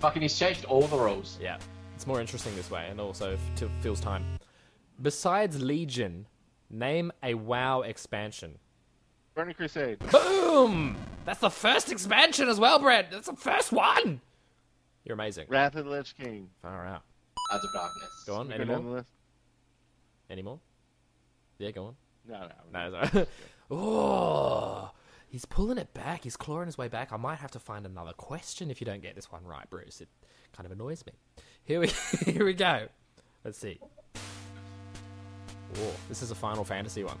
[0.00, 1.38] Fucking, he's changed all the rules.
[1.40, 1.58] Yeah,
[1.94, 4.24] it's more interesting this way, and also f- to fills time.
[5.00, 6.26] Besides Legion,
[6.68, 8.58] name a WoW expansion.
[9.40, 9.98] Burning Crusade.
[10.12, 10.96] Boom!
[11.24, 13.10] That's the first expansion as well, Brett.
[13.10, 14.20] That's the first one.
[15.02, 15.46] You're amazing.
[15.48, 16.50] Wrath of the Lich King.
[16.60, 17.04] Far out.
[17.50, 18.24] Out of darkness.
[18.26, 18.52] Go on.
[18.52, 18.78] Any more?
[18.80, 19.08] the list.
[20.28, 20.60] Any more?
[21.56, 21.94] Yeah, go on.
[22.28, 23.04] No, No, no.
[23.06, 23.26] sorry.
[23.70, 24.90] oh,
[25.30, 26.22] he's pulling it back.
[26.24, 27.10] He's clawing his way back.
[27.10, 30.02] I might have to find another question if you don't get this one right, Bruce.
[30.02, 30.10] It
[30.52, 31.14] kind of annoys me.
[31.64, 31.86] Here we
[32.26, 32.88] here we go.
[33.42, 33.80] Let's see.
[35.76, 37.16] Oh, this is a Final Fantasy one.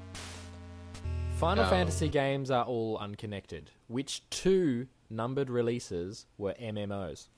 [1.40, 1.70] Final Go.
[1.70, 3.70] Fantasy games are all unconnected.
[3.88, 7.28] Which two numbered releases were MMOs?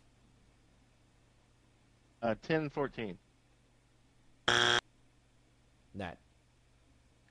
[2.20, 3.16] Uh, 10, 14.
[5.94, 6.18] Nat.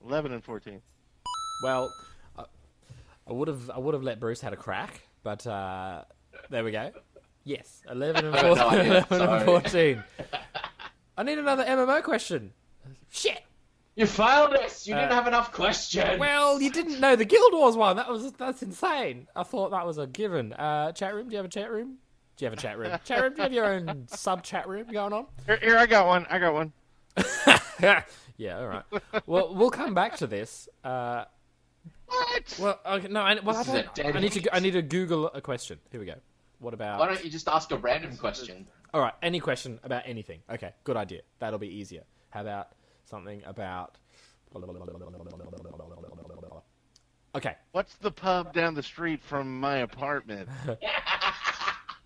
[0.06, 0.82] 11 and 14.
[1.64, 1.92] Well,
[2.38, 2.46] I-
[3.28, 6.04] I would have I would have let Bruce had a crack, but uh,
[6.50, 6.92] there we go.
[7.44, 8.80] Yes, eleven and I got no 14.
[8.80, 10.04] idea, 11 and 14.
[11.18, 12.54] I need another MMO question.
[13.10, 13.42] Shit.
[13.96, 14.88] You failed us!
[14.88, 16.18] You didn't Uh, have enough questions!
[16.20, 17.98] Well, you didn't know the Guild Wars one.
[17.98, 19.28] That was that's insane.
[19.36, 20.54] I thought that was a given.
[20.54, 21.28] Uh, chat room?
[21.28, 21.98] Do you have a chat room?
[22.38, 22.98] Do you have a chat room?
[23.06, 23.34] chat room?
[23.34, 25.26] Do you have your own sub chat room going on?
[25.46, 26.26] Here, here, I got one.
[26.30, 26.72] I got one.
[28.38, 28.58] yeah.
[28.60, 28.84] All right.
[29.28, 30.70] Well, we'll come back to this.
[30.84, 31.26] Uh,
[32.08, 32.58] What?
[32.60, 33.22] well, okay, no.
[33.22, 34.56] I, well, I, This is don't, dead I need to.
[34.56, 35.80] I need to Google a question.
[35.92, 36.16] Here we go.
[36.60, 37.00] What about?
[37.00, 38.68] Why don't you just ask a random question?
[38.94, 40.40] All right, any question about anything.
[40.50, 41.22] Okay, good idea.
[41.40, 42.04] That'll be easier.
[42.30, 42.70] How about
[43.12, 43.98] something about.
[47.36, 50.50] Okay, What's the pub down the street from my apartment?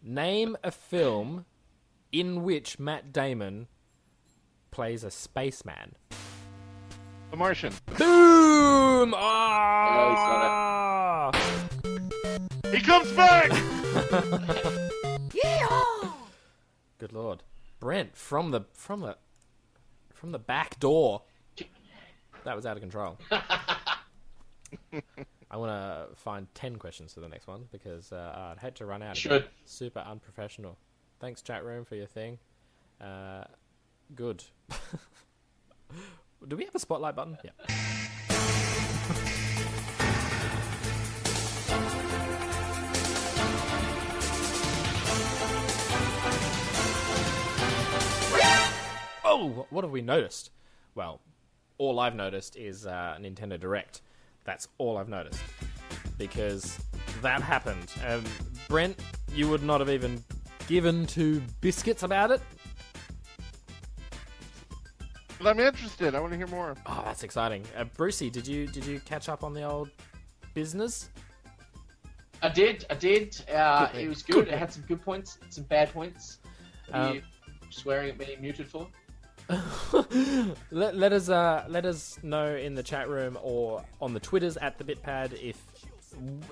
[0.04, 1.46] name a film
[2.12, 3.68] in which Matt Damon
[4.72, 5.96] plays a spaceman.
[7.32, 7.74] The Martian.
[7.98, 9.10] Boom!
[9.10, 11.32] he's Ah!
[12.72, 13.52] He comes back!
[16.98, 17.44] Good lord,
[17.80, 19.18] Brent from the from the
[20.16, 21.22] from the back door.
[22.44, 23.18] That was out of control.
[23.32, 23.98] I
[25.58, 29.02] want to find ten questions for the next one because uh, I'd hate to run
[29.02, 29.18] out.
[29.18, 29.32] Should.
[29.32, 29.48] Again.
[29.66, 30.78] Super unprofessional.
[31.20, 32.38] Thanks, chat room, for your thing.
[33.02, 33.46] Uh,
[34.16, 34.44] good.
[36.48, 37.38] Do we have a spotlight button?
[37.44, 37.52] Yeah.
[49.38, 50.52] Oh, what have we noticed?
[50.96, 51.20] Well,
[51.78, 54.02] all I've noticed is uh, Nintendo Direct.
[54.46, 55.42] That's all I've noticed.
[56.18, 56.80] Because
[57.22, 57.92] that happened.
[58.08, 58.24] Um,
[58.70, 58.98] Brent,
[59.34, 60.24] you would not have even
[60.70, 62.40] given two biscuits about it.
[65.38, 66.16] But I'm interested.
[66.16, 66.78] I want to hear more.
[66.86, 67.66] Oh, that's exciting.
[67.78, 69.90] Uh, Brucey, did you did you catch up on the old
[70.54, 71.10] business?
[72.42, 73.44] I did, I did.
[73.54, 74.48] Uh, it was Good good.
[74.48, 76.38] It had some good points, some bad points.
[76.88, 77.22] What are Um, you
[77.70, 78.88] swearing at me muted for?
[80.72, 84.58] let, let us uh, let us know in the chat room or on the twitters
[84.58, 85.62] at the bitpad if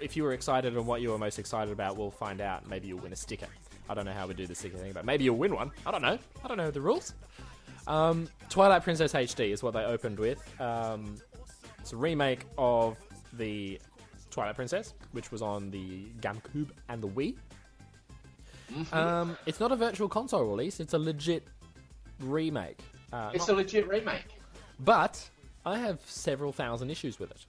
[0.02, 2.68] if you were excited and what you were most excited about we'll find out.
[2.68, 3.48] Maybe you'll win a sticker.
[3.90, 5.72] I don't know how we do the sticker thing but maybe you'll win one.
[5.86, 6.20] I don't know.
[6.44, 7.14] I don't know the rules.
[7.88, 10.40] Um, twilight princess hd is what they opened with.
[10.62, 11.18] Um,
[11.80, 12.98] it's a remake of
[13.34, 13.80] the
[14.30, 17.36] twilight princess which was on the gamecube and the wii.
[18.92, 20.80] Um, it's not a virtual console release.
[20.80, 21.48] It's a legit
[22.24, 22.80] remake
[23.12, 24.26] uh, It's not- a legit remake.
[24.80, 25.30] but
[25.66, 27.46] I have several thousand issues with it.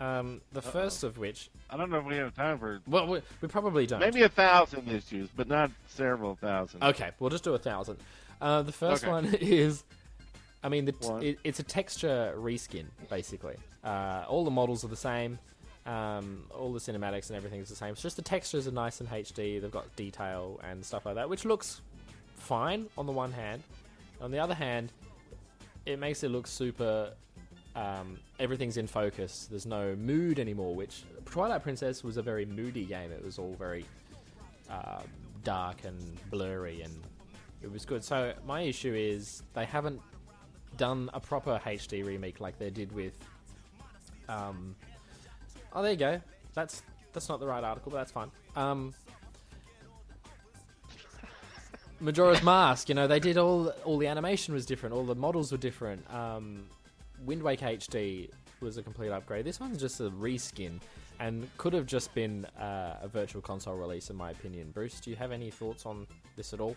[0.00, 3.20] Um, the first of which, I don't know if we have time for well, we,
[3.40, 4.00] we probably don't.
[4.00, 6.82] maybe a thousand issues, but not several thousand.
[6.82, 7.96] Okay, we'll just do a thousand.
[8.40, 9.10] Uh, the first Okay.
[9.12, 9.84] one is,
[10.64, 13.56] I mean, the t- it, it's a texture reskin basically.
[13.84, 15.38] Uh, all the models are the same.
[15.86, 17.92] Um, all the cinematics and everything is the same.
[17.92, 19.60] It's just the textures are nice and HD.
[19.60, 21.82] They've got detail and stuff like that, which looks
[22.36, 23.62] fine on the one hand.
[24.24, 24.90] On the other hand,
[25.84, 27.12] it makes it look super.
[27.76, 29.46] Um, everything's in focus.
[29.50, 30.74] There's no mood anymore.
[30.74, 33.12] Which Twilight Princess was a very moody game.
[33.12, 33.84] It was all very
[34.70, 35.02] uh,
[35.44, 35.98] dark and
[36.30, 36.94] blurry, and
[37.62, 38.02] it was good.
[38.02, 40.00] So my issue is they haven't
[40.78, 43.12] done a proper HD remake like they did with.
[44.28, 44.74] Um,
[45.74, 46.20] Oh, there you go.
[46.54, 46.82] That's
[47.12, 48.30] that's not the right article, but that's fine.
[48.54, 48.94] Um,
[52.04, 52.88] Majora's Mask.
[52.88, 56.04] You know, they did all all the animation was different, all the models were different.
[56.14, 56.66] Um,
[57.24, 59.44] Wind Waker HD was a complete upgrade.
[59.46, 60.80] This one's just a reskin,
[61.18, 64.70] and could have just been uh, a virtual console release, in my opinion.
[64.72, 66.76] Bruce, do you have any thoughts on this at all?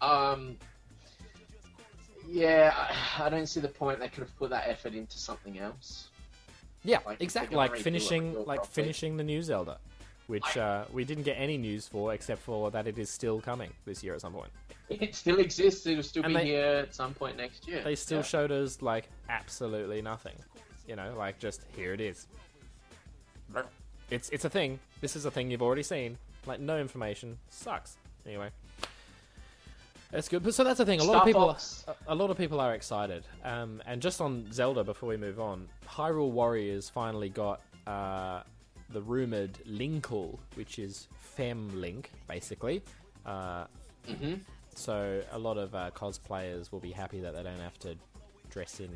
[0.00, 0.56] Um,
[2.28, 4.00] yeah, I, I don't see the point.
[4.00, 6.08] They could have put that effort into something else.
[6.84, 7.56] Yeah, Like, exactly.
[7.56, 8.68] Like gonna redo it, finishing, like properly.
[8.72, 9.78] finishing the new Zelda,
[10.32, 13.70] which uh, we didn't get any news for, except for that it is still coming
[13.84, 14.50] this year at some point.
[14.88, 15.86] It still exists.
[15.86, 17.82] It'll still And be they- here at some point next year.
[17.84, 18.22] They still Yeah.
[18.34, 20.36] showed us like absolutely nothing.
[20.88, 22.26] You know, like just here it is.
[24.10, 24.80] It's it's a thing.
[25.02, 26.16] This is a thing you've already seen.
[26.46, 27.98] Like no information sucks.
[28.26, 28.48] Anyway,
[30.10, 30.42] that's good.
[30.42, 31.00] But so that's the thing.
[31.00, 31.84] A lot of people, Fox.
[32.06, 33.24] a lot of people are excited.
[33.44, 38.42] Um, and just on Zelda, before we move on, Hyrule Warriors finally got uh,
[38.92, 42.82] the rumored Linkle, which is Fem Link, basically.
[43.26, 43.66] Uh,
[44.08, 44.40] Mhm.
[44.74, 47.96] so a lot of uh, cosplayers will be happy that they don't have to
[48.50, 48.90] dress in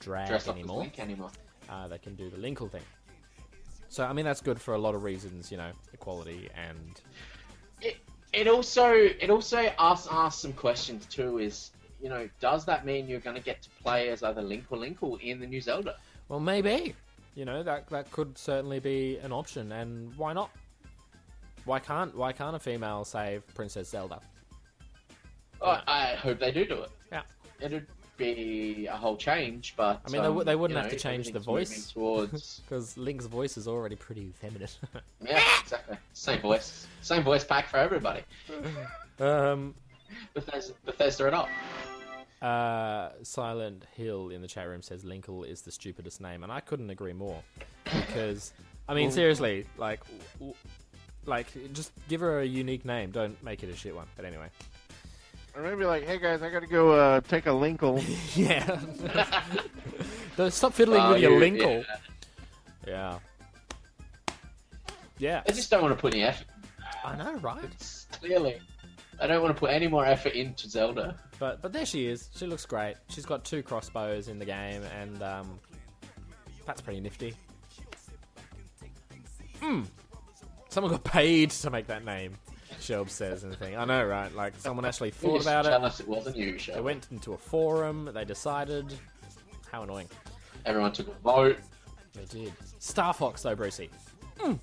[0.00, 0.86] drag Dress anymore.
[0.98, 1.30] Anymore.
[1.68, 2.82] Uh, they can do the Linkle thing.
[3.88, 7.00] So I mean that's good for a lot of reasons, you know, equality and
[7.80, 7.96] It,
[8.32, 11.38] it also it also asks asks some questions too.
[11.38, 11.70] Is
[12.02, 14.78] you know does that mean you're going to get to play as either Link or
[14.78, 15.96] Linkle in the new Zelda?
[16.28, 16.94] well maybe,
[17.36, 19.70] you know, that that could certainly be an option.
[19.70, 20.50] And why not?
[21.64, 24.20] Why can't why can't a female save Princess Zelda?
[25.60, 26.90] Oh, I hope they do do it.
[27.12, 27.22] Yeah.
[27.60, 31.02] It'd be a whole change, but I mean, they um, they wouldn't have know, to
[31.02, 31.92] change the voice.
[31.92, 32.62] towards.
[32.68, 34.68] Because Link's voice is already pretty feminine.
[35.20, 35.96] yeah, exactly.
[36.14, 38.22] Same voice, same voice pack for everybody.
[39.20, 39.74] um,
[40.34, 41.48] Bethesda, Bethesda it up.
[42.46, 46.60] Uh, Silent Hill in the chat room says Linkle is the stupidest name, and I
[46.60, 47.42] couldn't agree more.
[47.84, 48.52] Because,
[48.88, 50.00] I mean, seriously, like,
[50.34, 50.54] w-
[51.24, 53.10] like, just give her a unique name.
[53.10, 54.06] Don't make it a shit one.
[54.14, 54.46] But anyway,
[55.56, 58.00] Or maybe like, hey guys, I gotta go uh, take a Linkle.
[58.36, 58.80] yeah.
[60.36, 61.84] Don't stop fiddling Oh, with your you- Linkle.
[61.84, 61.98] yeah.
[62.86, 63.18] Yeah.
[65.18, 65.42] Yeah.
[65.48, 66.46] I just don't want to put any effort.
[67.04, 67.64] I know, right?
[67.64, 68.60] It's clearly,
[69.20, 71.16] I don't want to put any more effort into Zelda.
[71.38, 72.30] But but there she is.
[72.36, 72.96] She looks great.
[73.08, 75.58] She's got two crossbows in the game, and um,
[76.66, 77.34] that's pretty nifty.
[79.60, 79.82] Hmm.
[80.68, 82.32] Someone got paid to make that name.
[82.80, 83.76] Shelb says anything.
[83.76, 84.32] I know, right?
[84.34, 85.86] Like someone actually thought about tell it.
[85.86, 88.10] us it wasn't you, They went into a forum.
[88.12, 88.92] They decided.
[89.72, 90.08] How annoying.
[90.66, 91.58] Everyone took a vote.
[92.12, 92.52] They did.
[92.78, 93.88] Star Fox though, Brucey.
[94.38, 94.58] Mm.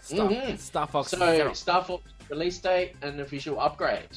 [0.00, 0.58] Star, Mhm.
[0.58, 1.10] Star Fox.
[1.10, 1.52] So.
[1.52, 2.02] Star Fox
[2.34, 4.08] release date and official upgrade.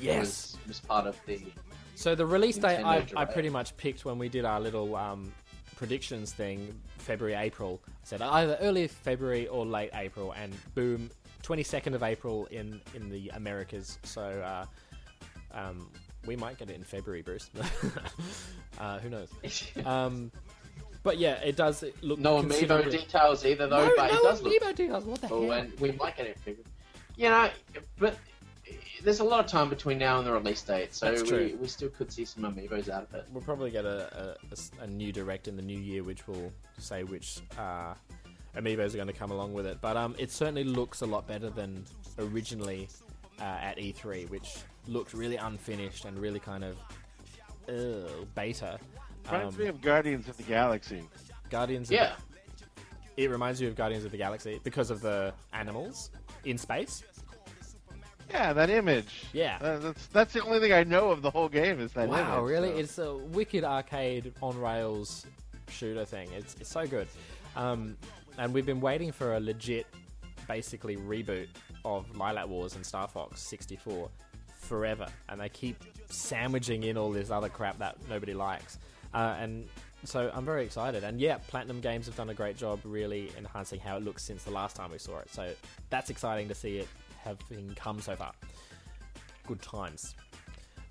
[0.00, 0.18] Yes.
[0.20, 1.40] Was, was part of the.
[1.96, 5.32] So the release date I, I pretty much picked when we did our little um,
[5.76, 7.80] predictions thing, February, April.
[7.86, 11.10] I said either early February or late April, and boom,
[11.42, 13.98] 22nd of April in, in the Americas.
[14.02, 14.64] So uh,
[15.52, 15.88] um,
[16.26, 17.50] we might get it in February, Bruce.
[18.80, 19.28] uh, who knows?
[19.86, 20.32] Um,
[21.04, 24.42] but yeah, it does look no amiibo details either, though, No, but no it does
[24.42, 25.04] look details.
[25.04, 25.60] What the cool, hell?
[25.60, 26.64] and we might get it figured.
[27.16, 27.50] You know,
[27.98, 28.18] but
[29.02, 31.90] there's a lot of time between now and the release date, so we, we still
[31.90, 33.26] could see some amiibos out of it.
[33.32, 34.36] We'll probably get a
[34.88, 37.94] new direct in the new year, which will say which uh,
[38.56, 39.78] amiibos are going to come along with it.
[39.80, 41.84] But um, it certainly looks a lot better than
[42.18, 42.88] originally
[43.40, 44.56] uh, at E3, which
[44.88, 46.76] looked really unfinished and really kind of
[47.68, 48.78] uh, beta.
[49.30, 51.02] Reminds Um, me of Guardians of the Galaxy.
[51.50, 51.90] Guardians.
[51.90, 52.12] Yeah.
[52.12, 52.18] Of
[53.16, 56.10] the, it reminds you of Guardians of the Galaxy because of the animals
[56.44, 57.02] in space.
[58.30, 59.24] Yeah, that image.
[59.32, 59.58] Yeah.
[59.60, 62.38] Uh, that's that's the only thing I know of the whole game is that Wow,
[62.38, 62.50] image.
[62.50, 62.68] really?
[62.72, 65.26] so- It's a wicked arcade on rails
[65.68, 66.30] shooter thing.
[66.32, 67.06] It's it's so good,
[67.56, 67.96] um,
[68.38, 69.86] and we've been waiting for a legit,
[70.48, 71.48] basically reboot
[71.84, 74.08] of Lylat Wars and Star Fox 64
[74.58, 75.76] forever, and they keep
[76.08, 78.78] sandwiching in all this other crap that nobody likes,
[79.12, 79.68] uh, and
[80.06, 81.04] so I'm very excited.
[81.04, 84.44] And yeah, Platinum Games have done a great job, really enhancing how it looks since
[84.44, 85.30] the last time we saw it.
[85.30, 85.52] So
[85.90, 86.88] that's exciting to see it
[87.22, 88.32] having come so far.
[89.46, 90.14] Good times,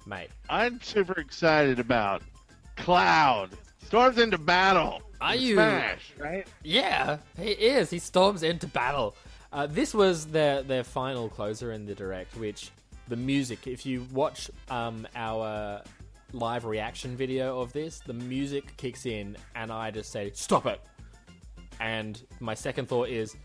[0.05, 0.30] mate.
[0.49, 2.22] I'm super excited about
[2.76, 3.49] Cloud.
[3.86, 5.01] Storms into battle.
[5.22, 6.47] Are you- Smash, right?
[6.64, 7.89] Yeah, he is.
[7.89, 9.16] He storms into battle.
[9.51, 12.72] Uh, this was their their final closer in the direct, which
[13.07, 13.68] the music.
[13.68, 15.84] If you watch um, our
[16.34, 20.82] live reaction video of this, the music kicks in, and I just say, "Stop it!"
[21.80, 23.36] And my second thought is,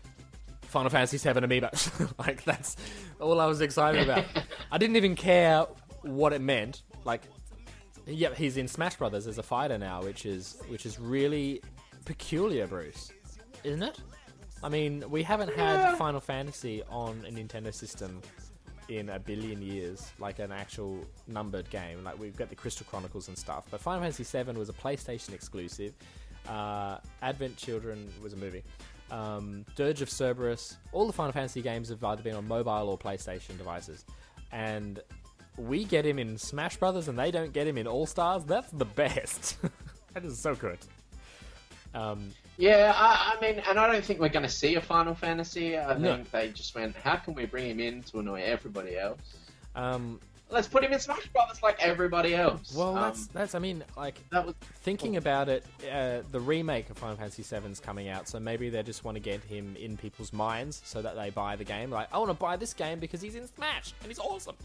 [0.69, 2.13] Final Fantasy VII amiibo.
[2.19, 2.77] like that's
[3.19, 4.25] all I was excited about.
[4.71, 5.65] I didn't even care
[6.01, 6.83] what it meant.
[7.05, 7.23] Like,
[8.05, 11.61] yeah, he's in Smash Brothers as a fighter now, which is which is really
[12.05, 13.11] peculiar, Bruce,
[13.63, 13.99] isn't it?
[14.61, 18.21] I mean, we haven't had Final Fantasy on a Nintendo system
[18.89, 22.03] in a billion years, like an actual numbered game.
[22.03, 25.33] Like we've got the Crystal Chronicles and stuff, but Final Fantasy VII was a PlayStation
[25.33, 25.93] exclusive.
[26.47, 28.63] Uh, Advent Children was a movie.
[29.11, 30.77] Um, Dirge of Cerberus.
[30.91, 34.05] All the Final Fantasy games have either been on mobile or PlayStation devices,
[34.51, 34.99] and
[35.57, 38.43] we get him in Smash Brothers, and they don't get him in All Stars.
[38.43, 39.57] That's the best.
[40.13, 40.79] that is so good.
[41.93, 42.29] Um,
[42.59, 45.77] Yeah, I, I mean, and I don't think we're going to see a Final Fantasy.
[45.77, 46.15] I No.
[46.17, 49.21] think they just went, how can we bring him in to annoy everybody else?
[49.75, 50.19] um,
[50.51, 52.73] Let's put him in Smash Brothers like everybody else.
[52.75, 53.53] well, Um, that's that's.
[53.55, 57.67] I mean, like that was thinking about it, uh, the remake of Final Fantasy VII
[57.71, 61.03] is coming out, so maybe they just want to get him in people's minds so
[61.03, 61.91] that they buy the game.
[61.91, 64.55] Like, I want to buy this game because he's in Smash and he's awesome.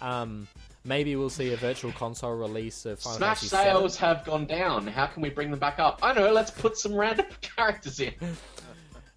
[0.00, 0.46] Um,
[0.84, 4.86] maybe we'll see a virtual console release of Final Smash Fantasy sales have gone down.
[4.86, 6.00] How can we bring them back up?
[6.02, 6.32] I know.
[6.32, 8.14] Let's put some random characters in.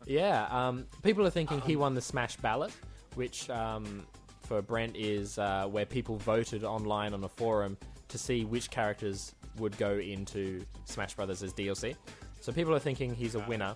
[0.07, 2.72] Yeah, um, people are thinking he won the Smash ballot,
[3.16, 4.05] which um,
[4.41, 7.76] for Brent is uh, where people voted online on a forum
[8.09, 11.95] to see which characters would go into Smash Brothers as DLC.
[12.39, 13.76] So people are thinking he's a winner.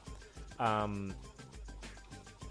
[0.59, 1.15] Um,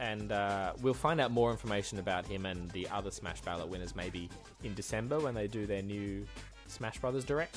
[0.01, 3.97] and uh, we'll find out more information about him and the other Smash Ballot winners
[3.97, 4.29] maybe
[4.65, 6.25] in December when they do their new
[6.67, 7.57] Smash Brothers Direct.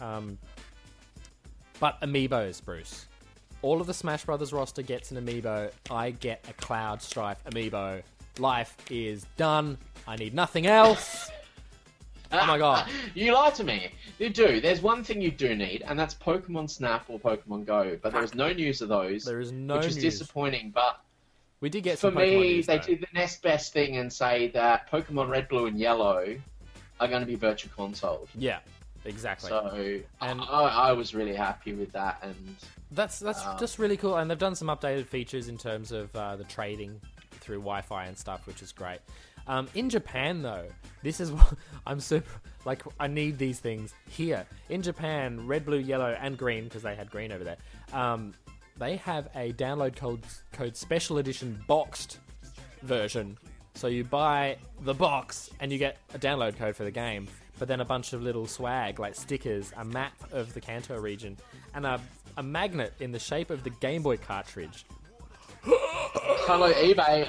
[0.00, 0.38] Um,
[1.80, 3.06] but amiibos, Bruce.
[3.62, 5.70] All of the Smash Brothers roster gets an amiibo.
[5.90, 8.02] I get a Cloud Strife amiibo.
[8.38, 9.78] Life is done.
[10.06, 11.30] I need nothing else.
[12.32, 12.90] Oh my god.
[13.14, 13.92] you lie to me.
[14.18, 14.60] You do.
[14.60, 17.96] There's one thing you do need, and that's Pokemon Snap or Pokemon Go.
[18.02, 20.02] But there is no news of those, There is no which is news.
[20.18, 20.72] disappointing.
[20.74, 21.00] But
[21.64, 24.90] We did get for me, news, they did the next best thing and say that
[24.90, 26.36] Pokemon Red, Blue, and Yellow
[27.00, 28.28] are going to be virtual consoled.
[28.36, 28.58] Yeah,
[29.06, 29.48] exactly.
[29.48, 32.36] So And- I, I was really happy with that, and
[32.90, 36.14] That's that's Um, just really cool, and they've done some updated features in terms of
[36.14, 37.00] uh, the trading
[37.40, 38.98] through Wi-Fi and stuff, which is great.
[39.46, 40.66] Um, in Japan, though,
[41.02, 41.54] this is what
[41.86, 42.82] I'm super like.
[43.00, 45.46] I need these things here in Japan.
[45.46, 47.56] Red, blue, yellow, and green because they had green over there.
[47.94, 48.34] Um,
[48.76, 50.20] they have a download code
[50.52, 52.18] code special edition boxed
[52.82, 53.36] version.
[53.74, 57.26] So you buy the box and you get a download code for the game,
[57.58, 61.36] but then a bunch of little swag like stickers, a map of the Kanto region,
[61.74, 62.00] and a,
[62.36, 64.84] a magnet in the shape of the Game Boy cartridge.
[65.64, 67.28] hello eBay.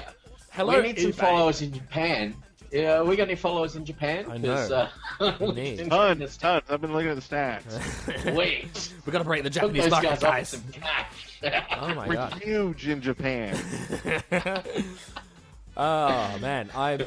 [0.50, 2.34] Hello, we need some followers in Japan.
[2.72, 4.24] Yeah, we got any followers in Japan?
[4.30, 4.88] I 'Cause, know.
[5.20, 5.32] Uh,
[5.88, 6.62] Tons, tons.
[6.68, 8.34] I've been looking at the stats.
[8.36, 11.25] Wait, We gotta break the Japanese those market, guys up with guys.
[11.40, 11.78] Some cash.
[11.80, 12.42] Oh my We're god.
[12.42, 13.56] huge in Japan.
[15.76, 17.04] Oh man, I,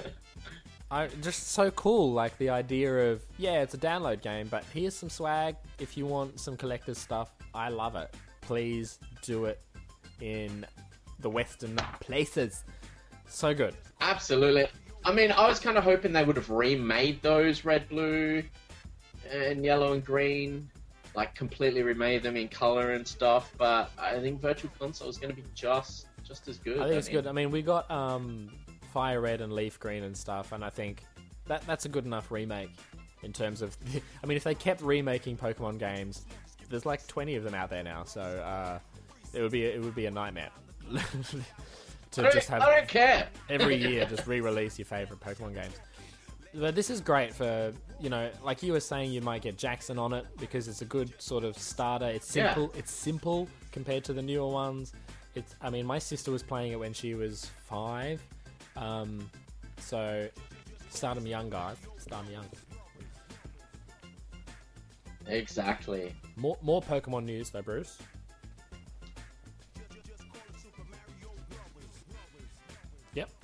[0.91, 2.11] I just so cool.
[2.11, 6.05] Like the idea of yeah, it's a download game, but here's some swag if you
[6.05, 7.31] want some collector's stuff.
[7.53, 8.13] I love it.
[8.41, 9.59] Please do it
[10.21, 10.65] in
[11.19, 12.63] the Western places.
[13.27, 13.73] So good.
[14.01, 14.67] Absolutely.
[15.03, 18.43] I mean, I was kind of hoping they would have remade those red, blue,
[19.31, 20.69] and yellow and green,
[21.19, 23.53] like completely remade them in color and stuff.
[23.57, 26.79] But I think Virtual Console is going to be just just as good.
[26.79, 27.27] I think it's mean, good.
[27.27, 28.49] I mean, we got um,
[28.93, 31.03] Fire Red and Leaf Green and stuff, and I think
[31.47, 32.71] that that's a good enough remake
[33.21, 33.75] in terms of.
[34.23, 36.25] I mean, if they kept remaking Pokemon games,
[36.69, 38.79] there's like 20 of them out there now, so uh,
[39.33, 40.51] it would be it would be a nightmare
[42.11, 43.27] to just have I don't care.
[43.49, 45.75] every year just re-release your favorite Pokemon games.
[46.53, 49.99] But this is great for you know, like you were saying, you might get Jackson
[49.99, 52.07] on it because it's a good sort of starter.
[52.07, 52.53] It's Yeah.
[52.53, 52.73] simple.
[52.77, 54.93] It's simple compared to the newer ones.
[55.35, 55.53] It's.
[55.61, 58.21] I mean, my sister was playing it when she was five,
[58.75, 59.29] um,
[59.77, 60.27] so
[60.89, 61.77] start them young, guys.
[61.99, 62.45] Start them young.
[65.27, 66.15] Exactly.
[66.35, 67.97] More more Pokemon news though, Bruce.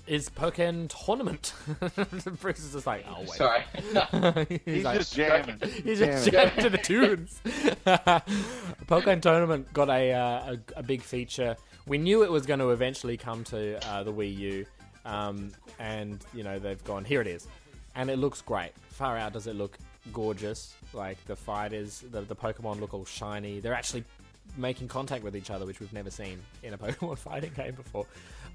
[0.08, 1.54] Is Pokken tournament.
[2.40, 3.30] Bruce is just like, oh wait.
[3.30, 3.64] Sorry.
[4.50, 5.60] he's, He's like, just jamming.
[5.84, 6.52] He's just Jamming.
[6.52, 7.42] jamming to the tunes.
[8.88, 11.56] Pokken Tournament got a, uh, a a big feature.
[11.88, 14.66] We knew it was going to eventually come to uh, the Wii U,
[15.06, 17.48] um, and you know they've gone here it is,
[17.96, 18.72] and it looks great.
[18.90, 19.78] Far out does it look
[20.14, 20.76] gorgeous?
[20.94, 23.60] Like the fighters, the the Pokemon look all shiny.
[23.60, 24.04] They're actually
[24.58, 28.06] making contact with each other, which we've never seen in a Pokemon fighting game before.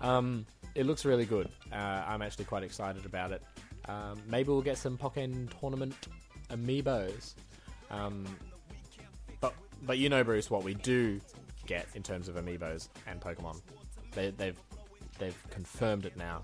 [0.01, 1.49] Um, it looks really good.
[1.73, 3.43] Uh, I'm actually quite excited about it.
[3.89, 6.09] Um, maybe we'll get some Pokken Tournament
[6.51, 7.35] amiibos.
[7.91, 8.25] Um,
[9.41, 11.21] but but you know, Bruce, what we do
[11.67, 13.61] get in terms of amiibos and Pokemon,
[14.13, 14.59] they, they've
[15.19, 16.43] they've confirmed it now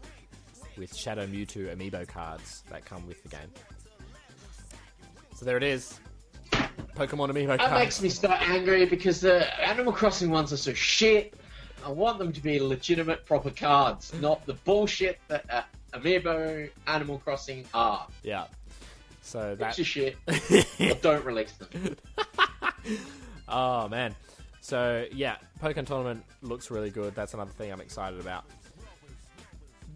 [0.77, 3.51] with Shadow Mewtwo amiibo cards that come with the game.
[5.35, 6.01] So there it is.
[6.97, 7.74] Pokemon Amiibo That cards.
[7.74, 11.35] makes me start angry because the Animal Crossing ones are so shit.
[11.87, 15.62] I want them to be legitimate, proper cards, not the bullshit that uh,
[15.95, 18.09] Amiibo Animal Crossing are.
[18.24, 18.47] Yeah.
[19.22, 19.84] So That's that.
[19.84, 20.16] just shit.
[20.91, 21.97] or don't release them.
[23.49, 24.16] oh man.
[24.61, 27.14] So yeah, Pokken Tournament looks really good.
[27.14, 28.45] That's another thing I'm excited about.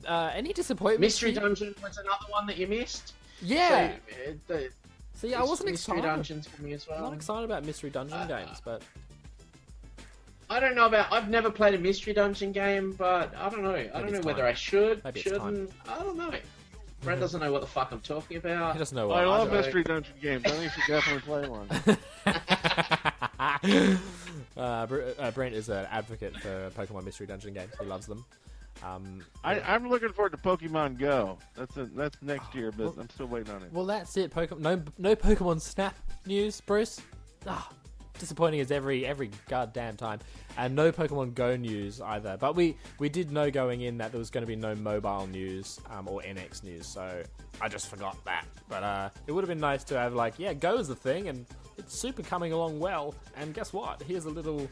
[0.07, 1.01] Uh, any disappointments?
[1.21, 1.33] Mystery?
[1.33, 3.15] Dungeon was another one that you missed.
[3.43, 3.95] Yeah.
[4.25, 4.71] So, uh, the,
[5.15, 6.03] See, I wasn't Mystery excited.
[6.03, 6.99] Dungeons for me as well.
[6.99, 8.83] I'm not excited about Mystery Dungeon Uh, games, but
[10.51, 11.13] I don't know about.
[11.13, 13.71] I've never played a Mystery Dungeon game, but I don't know.
[13.75, 14.49] I don't it's know whether time.
[14.51, 15.71] I should, Maybe it's shouldn't.
[15.89, 16.33] I don't know.
[17.03, 18.73] Brett doesn't know what the fuck I'm talking about.
[18.75, 19.39] he doesn't know Oh, I what.
[19.39, 20.43] love don't mystery dungeon games.
[20.45, 21.69] I think you should definitely play one.
[24.57, 27.73] uh, Br- uh, Brent is an advocate for Pokemon Mystery Dungeon games.
[27.81, 28.25] He loves them.
[28.83, 31.39] Um, I, I'm looking forward to Pokemon Go.
[31.57, 33.73] That's a, that's next year, but well- I'm still waiting on it.
[33.73, 34.31] well, that's it.
[34.35, 34.59] Pokemon.
[34.61, 35.95] No, no Pokemon Snap
[36.27, 37.01] news, Bruce.
[37.47, 37.71] Ah,
[38.21, 40.21] disappointing as every every goddamn time,
[40.57, 42.37] and no Pokemon Go news either.
[42.39, 45.27] But we we did know going in that there was going to be no mobile
[45.27, 47.23] news um, or NX news, so
[47.61, 48.45] I just forgot that.
[48.69, 51.29] But uh, it would have been nice to have like, yeah, Go is the thing,
[51.29, 51.45] and
[51.79, 53.15] it's super coming along well.
[53.37, 54.03] And guess what?
[54.03, 54.69] Here's a little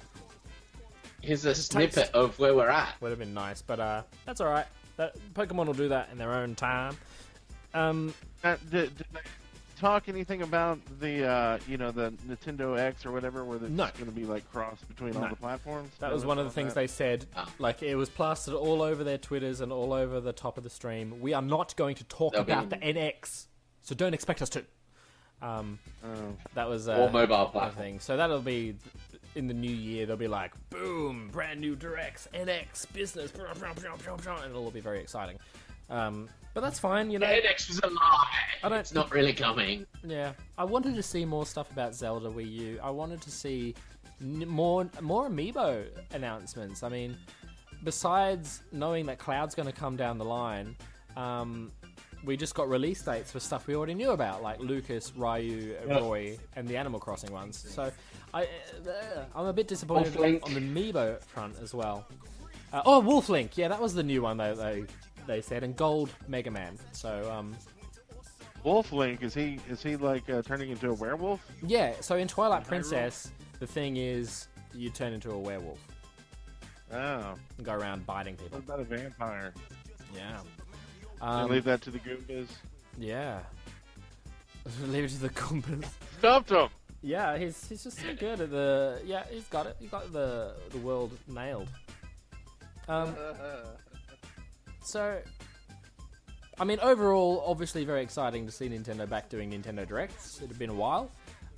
[1.21, 2.95] Here's a Just snippet taste- of where we're at.
[3.01, 4.67] would have been nice, but uh, that's all right.
[4.97, 6.97] That Pokemon will do that in their own time.
[7.75, 9.21] Um, Uh, did, did they
[9.79, 13.85] talk anything about the uh, you know the Nintendo X or whatever, where it's No.
[13.95, 15.23] going to be like cross between No.
[15.25, 15.91] all the platforms?
[16.01, 16.81] that No, was one of the things that?
[16.81, 17.27] they said.
[17.37, 17.49] Ah.
[17.59, 20.71] Like it was plastered all over their Twitters and all over the top of the
[20.71, 21.21] stream.
[21.21, 23.47] We are not going to talk There'll be- about the NX,
[23.83, 24.65] so don't expect us to.
[25.41, 26.09] Um, Oh.
[26.55, 27.71] that was uh, Or mobile platform.
[27.77, 28.01] thing.
[28.01, 28.75] So that'll be
[29.37, 30.05] in the new year.
[30.05, 35.39] They'll be like, boom, brand new Directs, NX, business, and it'll be very exciting.
[35.91, 37.27] Um, but that's fine, you know.
[37.29, 38.27] NX was a lie.
[38.65, 39.87] I don't- It's not really coming.
[40.03, 42.81] Yeah, I wanted to see more stuff about Zelda Wii U.
[42.83, 43.77] I wanted to see
[44.21, 46.83] n- more more amiibo announcements.
[46.83, 47.17] I mean,
[47.85, 50.77] besides knowing that Cloud's going to come down the line,
[51.17, 51.71] um,
[52.25, 56.01] we just got release dates for stuff we already knew about, like Lucas, Ryu, Yep.
[56.01, 57.57] Roy, and the Animal Crossing ones.
[57.73, 57.93] So,
[58.35, 62.05] I uh, I'm a bit disappointed on the amiibo front as well.
[62.73, 64.85] Uh, oh, Wolf Link, yeah, that was the new one they
[65.29, 66.77] they, said, and Gold Mega Man.
[66.93, 67.55] So, um,
[68.65, 71.41] Wolf Link is he is he like uh, turning into a werewolf?
[71.63, 75.79] Yeah, so in Twilight Princess, the thing is you turn into a werewolf
[76.93, 78.59] Oh, and go around biting what people.
[78.59, 79.53] about a vampire?
[80.15, 80.41] Yeah.
[81.21, 82.49] And Um, leave that to the Goombas.
[82.99, 83.41] yeah.
[84.89, 85.87] Leave it to the Goombas.
[86.19, 86.69] Stumped him.
[87.01, 90.55] Yeah, he's he's just so good at the yeah he's got it he's got the
[90.71, 91.69] the world nailed.
[92.89, 93.15] Um,
[94.89, 95.21] so,
[96.59, 100.41] I mean, overall, obviously very exciting to see Nintendo back doing Nintendo Directs.
[100.43, 101.11] It had been a while.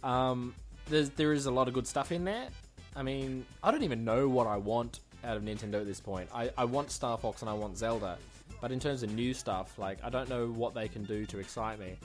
[0.03, 0.55] Um,
[0.89, 2.49] there's there is a lot of good stuff in there.
[2.97, 6.29] I mean, I don't even know what I want out of Nintendo at this point.
[6.35, 8.19] I, I want Star Fox and I want Zelda,
[8.61, 11.39] but in terms of new stuff, like I don't know what they can do to
[11.39, 11.97] excite me.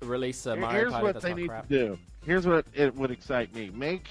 [0.00, 1.68] Release a Mario Here's Party what that's they need crap.
[1.68, 1.98] to do.
[2.24, 3.70] Here's what it would excite me.
[3.74, 4.08] Make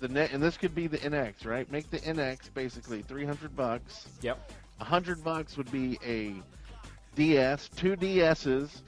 [0.00, 1.70] the net, and this could be the NX, right?
[1.72, 4.08] Make the NX basically 300 bucks.
[4.22, 4.52] Yep.
[4.80, 6.34] 100 bucks would be a
[7.14, 7.68] DS.
[7.76, 8.80] Two DSs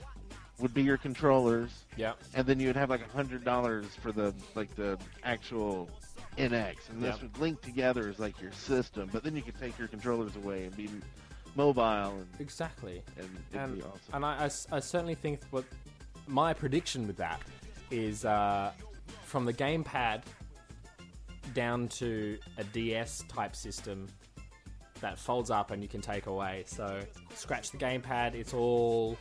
[0.58, 2.12] would be your controllers, Yeah.
[2.34, 5.90] and then you'd have like hundred dollars for the like the actual
[6.38, 7.22] NX, and this Yep.
[7.22, 9.08] would link together as like your system.
[9.12, 10.88] But then you could take your controllers away and be
[11.56, 13.02] mobile, and, Exactly.
[13.18, 14.00] and and, be awesome.
[14.14, 15.64] and I, I I certainly think what
[16.26, 17.40] my prediction with that
[17.90, 18.72] is uh,
[19.24, 20.22] from the gamepad
[21.54, 24.06] down to a DS type system
[25.02, 26.64] that folds up and you can take away.
[26.66, 27.00] So
[27.34, 29.18] scratch the gamepad, it's all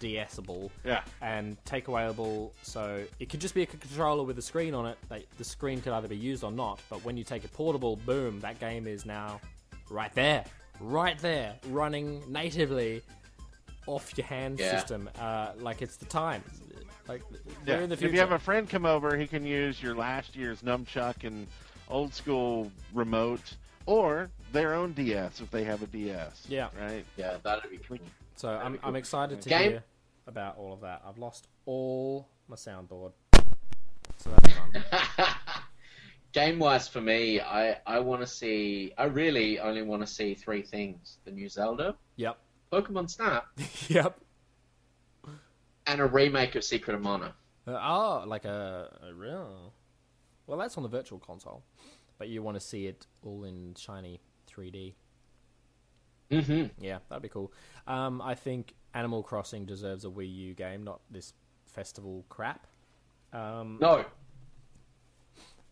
[0.00, 2.50] DSable yeah, and takeawayable.
[2.62, 4.98] So it could just be a controller with a screen on it.
[5.08, 6.80] That the screen could either be used or not.
[6.88, 9.40] But when you take it portable, boom, that game is now
[9.90, 10.44] right there,
[10.80, 13.02] right there, running natively
[13.86, 14.78] off your hand Yeah.
[14.78, 15.08] system.
[15.18, 16.42] Uh, like it's the time.
[17.08, 17.22] Like
[17.66, 17.80] yeah.
[17.80, 20.62] in the If you have a friend come over, he can use your last year's
[20.62, 21.46] nunchuck and
[21.88, 23.54] old school remote,
[23.86, 26.46] or their own DS if they have a DS.
[26.48, 26.68] Yeah.
[26.80, 27.04] right.
[27.16, 27.98] Yeah, that'd be cool.
[28.36, 29.84] so I'm, be I'm excited to Game- hear
[30.26, 31.02] about all of that.
[31.06, 33.12] I've lost all my soundboard.
[34.18, 35.26] So that's fun.
[36.32, 38.92] Game wise for me, I, I want to see.
[38.98, 42.38] I really only want to see three things: the new Zelda, yep.
[42.70, 43.46] Pokemon Snap,
[43.88, 44.18] yep.
[45.86, 47.32] and a remake of Secret of Mana.
[47.66, 49.72] Uh, oh, like a, a real.
[50.46, 51.64] Well, that's on the virtual console,
[52.18, 54.20] but you want to see it all in shiny
[54.56, 54.94] 3D.
[56.30, 56.82] Mm-hmm.
[56.84, 57.52] Yeah, that'd be cool.
[57.86, 61.32] Um, I think Animal Crossing deserves a Wii U game, not this
[61.66, 62.66] festival crap.
[63.32, 64.04] Um, No,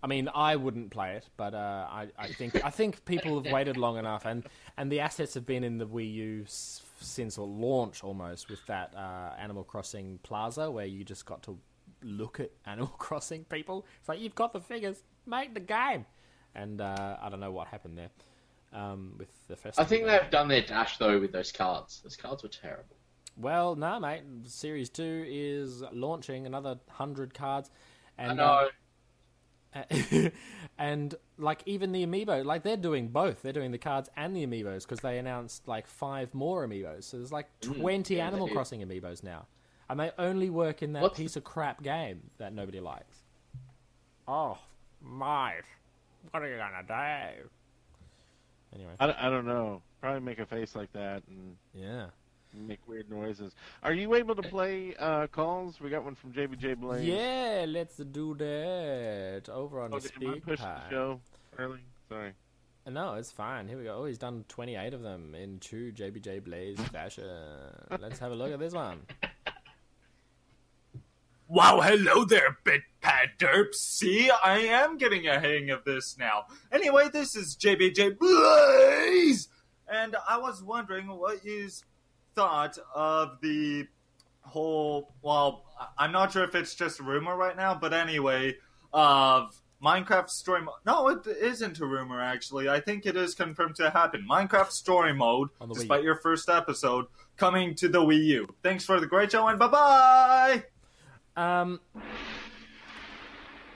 [0.03, 3.51] I mean, I wouldn't play it, but uh, I, I think I think people have
[3.53, 7.39] waited long enough, and, and the assets have been in the Wii U s- since
[7.39, 11.59] launch almost with that uh, Animal Crossing Plaza where you just got to
[12.03, 13.87] look at Animal Crossing people.
[13.99, 16.05] It's like you've got the figures, make the game,
[16.55, 18.11] and uh, I don't know what happened there
[18.75, 22.01] um, with the I think they've done their dash though with those cards.
[22.03, 22.97] Those cards were terrible.
[23.37, 24.23] Well, no, mate.
[24.45, 27.71] Series two is launching another hundred cards,
[28.19, 28.69] and I know.
[29.75, 30.31] uh,
[30.79, 33.43] and like even the amiibo, like they're doing both.
[33.43, 37.05] They're doing the cards and the amiibos because they announced like five more amiibos.
[37.05, 38.49] So there's like twenty Mm, yeah, Animal.
[38.49, 39.47] Crossing amiibos now,
[39.89, 43.19] and they only work in that What's- piece of crap game that nobody likes.
[44.27, 44.59] Oh,
[45.03, 45.63] mate,
[46.31, 46.83] what are you gonna
[47.43, 47.49] do?
[48.75, 49.83] Anyway, I, don't- I don't know.
[50.01, 52.07] Probably make a face like that and yeah.
[52.55, 53.55] make weird noises.
[53.83, 55.81] Are you able to play uh, calls?
[55.81, 57.07] We got one from JBJ Blaze.
[57.07, 61.21] Yeah, let's do that over on Oh, the speak push the show
[61.59, 61.81] early?
[62.09, 62.33] Sorry.
[62.87, 63.67] No, it's fine.
[63.67, 63.97] Here we go.
[64.03, 67.25] Oh, he's done 28 of them in true JBJ Blaze fashion.
[67.99, 69.01] Let's have a look at this one.
[71.47, 73.75] Wow, hello there, BitPad Derps.
[73.75, 76.45] See, I am getting a hang of this now.
[76.73, 79.49] Anyway, this is JBJ Blaze!
[79.87, 81.69] And I was wondering what you
[82.35, 83.87] thought of the
[84.41, 85.67] whole, well,
[85.99, 88.57] I'm not sure if it's just a rumor right now, but anyway,
[88.95, 90.75] of Minecraft Story Mode.
[90.87, 92.71] No, it isn't a rumor, actually.
[92.71, 94.27] I think it is confirmed to happen.
[94.29, 97.05] Minecraft Story Mode, despite your first episode,
[97.37, 98.55] coming to the Wii U.
[98.63, 100.65] Thanks for the great show, and bye-bye!
[101.37, 101.81] Um,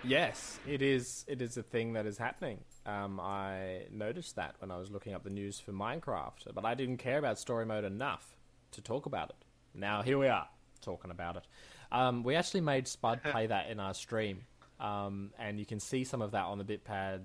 [0.05, 1.25] yes, it is.
[1.29, 2.61] It is a thing that is happening.
[2.87, 6.75] Um, I noticed that when I was looking up the news for Minecraft, but I
[6.75, 8.37] didn't care about story mode enough
[8.73, 9.45] to talk about it.
[9.75, 10.49] Now here we are
[10.81, 11.47] talking about it.
[11.91, 14.43] Um, we actually made Spud play that in our stream,
[14.81, 17.23] um, and you can see some of that on the BitPad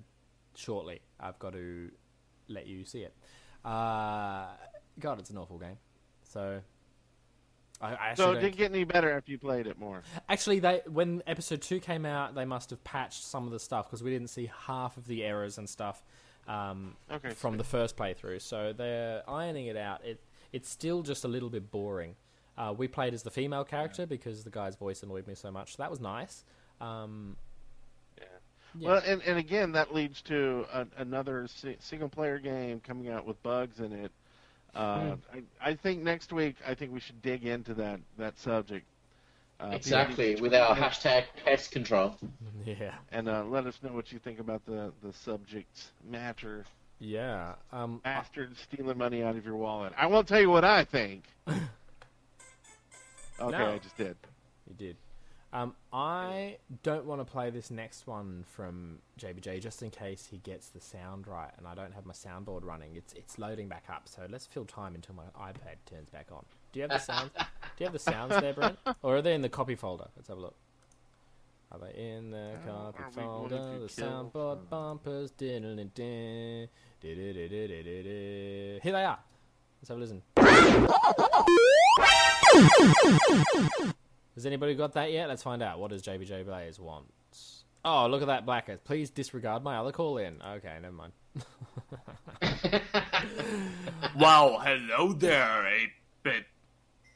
[0.56, 1.02] shortly.
[1.20, 1.92] I've got to
[2.48, 3.14] let you see it.
[3.64, 4.48] Uh,
[5.00, 5.78] God, it's an awful game.
[6.24, 6.62] So.
[7.86, 10.04] I, So it didn't get any better after you played it more.
[10.30, 13.88] Actually, they when episode two came out, they must have patched some of the stuff
[13.88, 16.04] because we didn't see half of the errors and stuff
[16.48, 17.58] um, Okay, from sweet.
[17.58, 18.42] the first playthrough.
[18.42, 20.04] So they're ironing it out.
[20.06, 20.20] It
[20.52, 22.16] it's still just a little bit boring.
[22.58, 25.76] Uh, we played as the female character because the guy's voice annoyed me so much.
[25.76, 26.44] So that was nice.
[26.80, 27.36] Um,
[28.18, 28.24] Yeah.
[28.76, 28.90] Yeah.
[28.90, 33.26] Well, and, and again, that leads to a, another si- single player game coming out
[33.26, 34.12] with bugs in it.
[34.76, 38.86] Uh, I, I think next week, I think we should dig into that that subject.
[39.60, 42.16] Uh, Exactly, with our hashtag pest control.
[42.66, 46.66] yeah, and uh, let us know what you think about the the subject matter.
[47.00, 47.54] yeah.
[47.72, 49.94] Um, I- Bastard stealing money out of your wallet.
[49.96, 51.24] I won't tell you what I think.
[53.40, 53.72] Okay, No.
[53.74, 54.16] I just did.
[54.68, 54.96] You did.
[55.54, 60.40] Um, I don't want to play this next one from JBJ just in case he
[60.40, 62.96] gets the sound right, and I don't have my soundboard running.
[62.96, 66.44] It's it's loading back up, so let's fill time until my iPad turns back on.
[66.72, 67.30] Do you have the sounds?
[67.38, 67.44] do
[67.78, 68.80] you have the sounds there, Brent?
[69.04, 70.08] Or are they in the copy folder?
[70.16, 70.56] Let's have a look.
[71.72, 73.58] Are they in the Uh, copy are we going folder?
[73.58, 75.32] to The kill soundboard some- bumpers.
[75.40, 75.60] Here
[78.82, 79.20] they are.
[79.82, 80.22] Let's have a listen.
[84.36, 85.28] Has anybody got that yet?
[85.30, 85.80] Let's find out.
[85.80, 87.06] What does JBJ Blaze want?
[87.86, 88.78] Oh, look at that blacker.
[88.78, 90.42] Please disregard my other call in.
[90.42, 91.14] Okay, never mind.
[94.16, 95.64] Wow, hello there,
[96.24, 96.46] 8-bit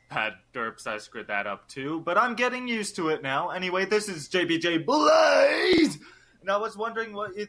[0.10, 0.88] pad derps.
[0.88, 3.50] I screwed that up too, but I'm getting used to it now.
[3.50, 6.00] Anyway, this is JBJ Blaze!
[6.42, 7.48] And I was wondering what you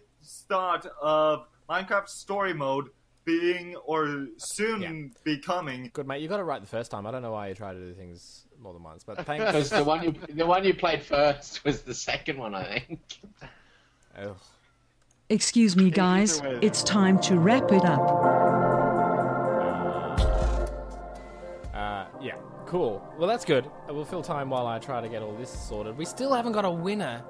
[0.49, 2.89] thought of Minecraft Story Mode
[3.25, 4.93] being, or soon Yeah.
[5.25, 6.21] becoming, Good, mate.
[6.21, 7.07] You got it right the first time.
[7.07, 9.45] I don't know why you try to do things more than once, but thanks.
[9.45, 13.01] Because the one you the one you played first was the second one, I think.
[14.17, 14.37] Ugh.
[15.31, 16.41] Excuse me, guys.
[16.63, 18.01] It's time to wrap it up.
[21.75, 23.07] Uh, yeah, cool.
[23.19, 23.71] Well, that's good.
[23.89, 25.99] We'll fill time while I try to get all this sorted.
[25.99, 27.23] We still haven't got a winner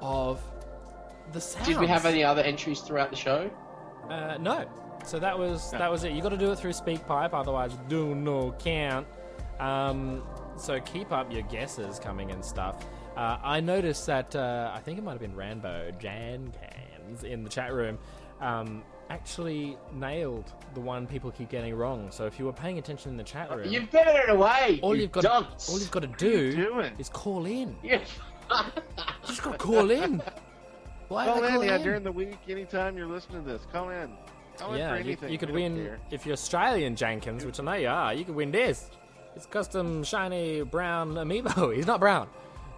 [0.00, 0.40] of
[1.32, 1.66] the sounds.
[1.66, 3.50] Did we have any other entries throughout the show?
[4.08, 4.66] Uh, no.
[5.04, 6.12] So that was that was it.
[6.12, 9.06] You got to do it through SpeakPipe, otherwise do no count.
[9.58, 10.22] Um,
[10.62, 12.84] so keep up your guesses coming and stuff.
[13.16, 17.44] Uh, I noticed that uh, I think it might have been Rambo Jan Cans in
[17.44, 17.98] the chat room.
[18.40, 22.10] Um, actually nailed the one people keep getting wrong.
[22.10, 24.78] So if you were paying attention in the chat room, You've given it away.
[24.82, 25.68] all you you've got dunce.
[25.68, 27.76] all you've got to do is call in.
[27.82, 28.00] Yeah.
[28.50, 28.72] You
[29.26, 30.22] just got to call in.
[31.08, 31.82] Why Call in, call yeah, in?
[31.82, 33.66] during the week, anytime you're listening to this.
[33.70, 34.10] Call in.
[34.56, 35.30] Call in Yeah, for you, anything.
[35.30, 35.98] you could win care.
[36.10, 38.14] if you're Australian Jenkins, which I know you are.
[38.14, 38.88] You could win this.
[39.34, 41.74] It's custom shiny brown amiibo.
[41.76, 42.28] He's not brown.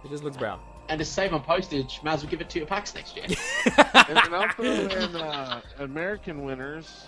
[0.03, 0.59] He just looks brown.
[0.87, 3.25] And to save on postage, might as well give it to your packs next year.
[4.07, 7.07] and, and also in uh, American winners,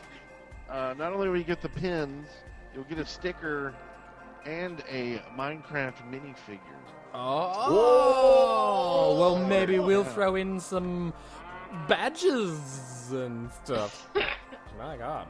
[0.69, 2.27] uh, not only will you get the pins,
[2.73, 3.75] you'll get a sticker
[4.45, 6.59] and a Minecraft minifigure.
[7.13, 10.09] Oh, well, maybe we'll Yeah.
[10.13, 11.13] throw in some
[11.87, 14.09] badges and stuff.
[14.77, 15.27] My God.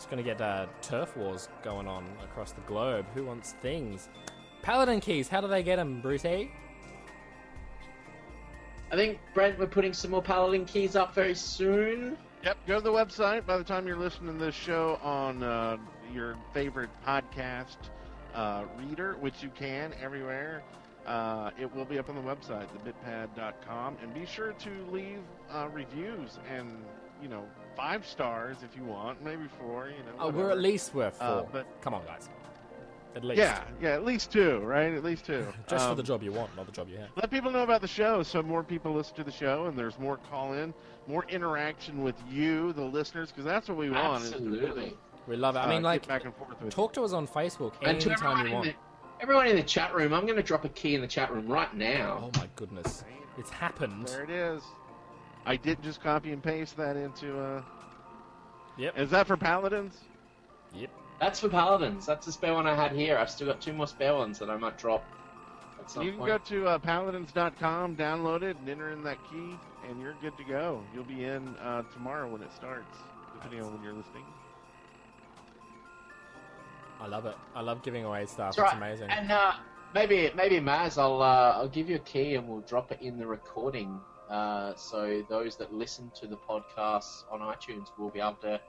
[0.00, 3.04] It's going to get uh, turf wars going on across the globe.
[3.14, 4.08] Who wants things?
[4.62, 6.24] Paladin keys, how do they get them, Bruce?
[6.24, 6.46] Eh?
[8.90, 12.16] I think Brent, we're putting some more Paladin keys up very soon.
[12.42, 13.44] Yep, go to the website.
[13.44, 15.76] By the time you're listening to this show on uh,
[16.14, 17.76] your favorite podcast
[18.34, 20.62] uh, reader, which you can everywhere,
[21.04, 23.98] uh, it will be up on the website, thebitpad.com.
[24.02, 25.20] And be sure to leave
[25.52, 26.82] uh, reviews and,
[27.22, 27.44] you know,
[27.76, 30.12] five stars if you want, maybe four, you know.
[30.18, 31.26] Oh, we're at least worth four.
[31.26, 32.28] Uh, but- Come on, guys.
[33.16, 33.38] At least.
[33.38, 34.94] Yeah, yeah, at least two, right?
[34.94, 35.44] At least two.
[35.68, 37.08] Just for Um, the job you want, not the job you have.
[37.16, 39.98] let people know about the show so more people listen to the show and there's
[39.98, 40.72] more call in
[41.08, 44.96] more interaction with you the listeners because that's what we want is to really, Absolutely.
[45.26, 45.60] We love it.
[45.60, 48.46] I uh, mean, get like, back and forth with talk to us on Facebook anytime
[48.46, 48.66] you want.
[48.66, 48.74] the,
[49.20, 51.48] everyone in the chat room, I'm going to drop a key in the chat room
[51.48, 52.30] right now.
[52.32, 53.04] Oh my goodness.
[53.38, 54.06] It's happened.
[54.06, 54.62] there it is
[55.46, 57.62] i didn't just copy and paste that into uh
[58.76, 58.98] Yep.
[58.98, 59.98] is that for paladins
[60.74, 60.90] Yep.
[61.18, 62.06] That's for Paladins.
[62.06, 63.18] That's the spare one I had here.
[63.18, 65.04] I've still got two more spare ones that I might drop
[65.78, 66.30] at some you can point.
[66.30, 69.54] go to uh, paladins.com download it and enter in that key
[69.86, 72.96] and you're good to go you'll be in uh, tomorrow when it starts
[73.34, 74.24] depending on when you're listening
[77.00, 77.36] I love it.
[77.54, 78.54] I love giving away stuff.
[78.56, 78.76] That's It's right.
[78.76, 79.08] amazing.
[79.10, 79.52] And uh,
[79.94, 83.18] maybe, maybe Maz, I'll uh, I'll give you a key and we'll drop it in
[83.18, 83.98] the recording.
[84.30, 88.60] Uh, so those that listen to the podcast on iTunes will be able to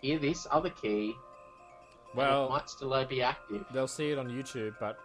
[0.00, 1.04] hear this other key.
[1.06, 3.64] and it Well, might still uh, be active.
[3.72, 4.98] they'll see it on YouTube, but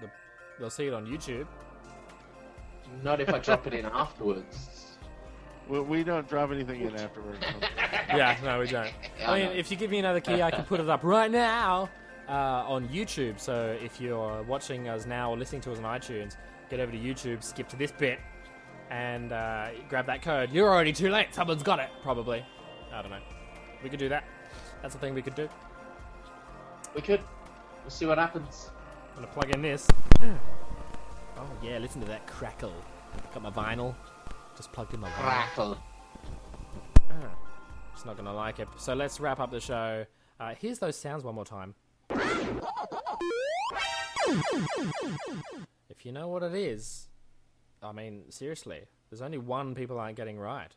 [0.00, 0.10] the,
[0.58, 1.46] they'll see it on YouTube.
[3.02, 4.98] Not if I drop it in afterwards.
[5.68, 7.38] we, we don't drop anything in afterwards
[8.08, 8.92] Yeah, no, we don't.
[9.18, 9.52] Yeah, I mean, know.
[9.52, 11.88] if you give me another key, I can put it up right now
[12.28, 12.32] uh,
[12.68, 13.40] on YouTube.
[13.40, 16.36] So if you're watching us now or listening to us on iTunes,
[16.70, 18.18] get over to YouTube, skip to this bit,
[18.90, 20.52] and uh, grab that code.
[20.52, 21.34] You're already too late.
[21.34, 22.44] Someone's got it, probably.
[22.92, 23.18] I don't know.
[23.82, 24.24] We could do that.
[24.82, 25.48] That's the thing we could do.
[26.94, 27.20] we could.
[27.82, 28.70] We'll see what happens.
[29.16, 29.86] I'm gonna plug in this.
[31.38, 32.72] Oh yeah, listen to that crackle.
[33.34, 33.94] Got my vinyl.
[34.56, 35.22] Just plugged in my vinyl.
[35.22, 35.78] Crackle.
[37.10, 37.28] Ah,
[37.92, 38.68] Just not gonna like it.
[38.78, 40.06] So let's wrap up the show.
[40.40, 41.74] Uh, here's those sounds one more time.
[45.90, 47.08] If you know what it is,
[47.82, 50.70] I mean, seriously, there's only one people aren't getting right.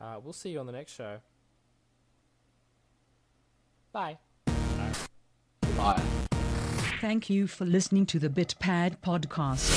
[0.00, 1.18] Uh, we'll see you on the next show.
[3.92, 4.18] Bye.
[5.76, 6.02] Bye.
[7.00, 9.76] Thank you for listening to the BitPad podcast.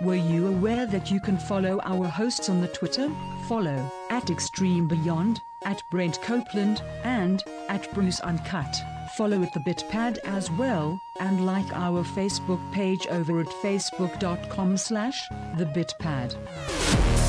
[0.00, 3.10] Were you aware that you can follow our hosts on the Twitter?
[3.48, 8.76] Follow at Extreme Beyond, at Brent Copeland, and at Bruce Uncut.
[9.16, 15.28] Follow at the BitPad as well, and like our Facebook page over at facebook.com slash
[15.58, 17.19] the BitPad.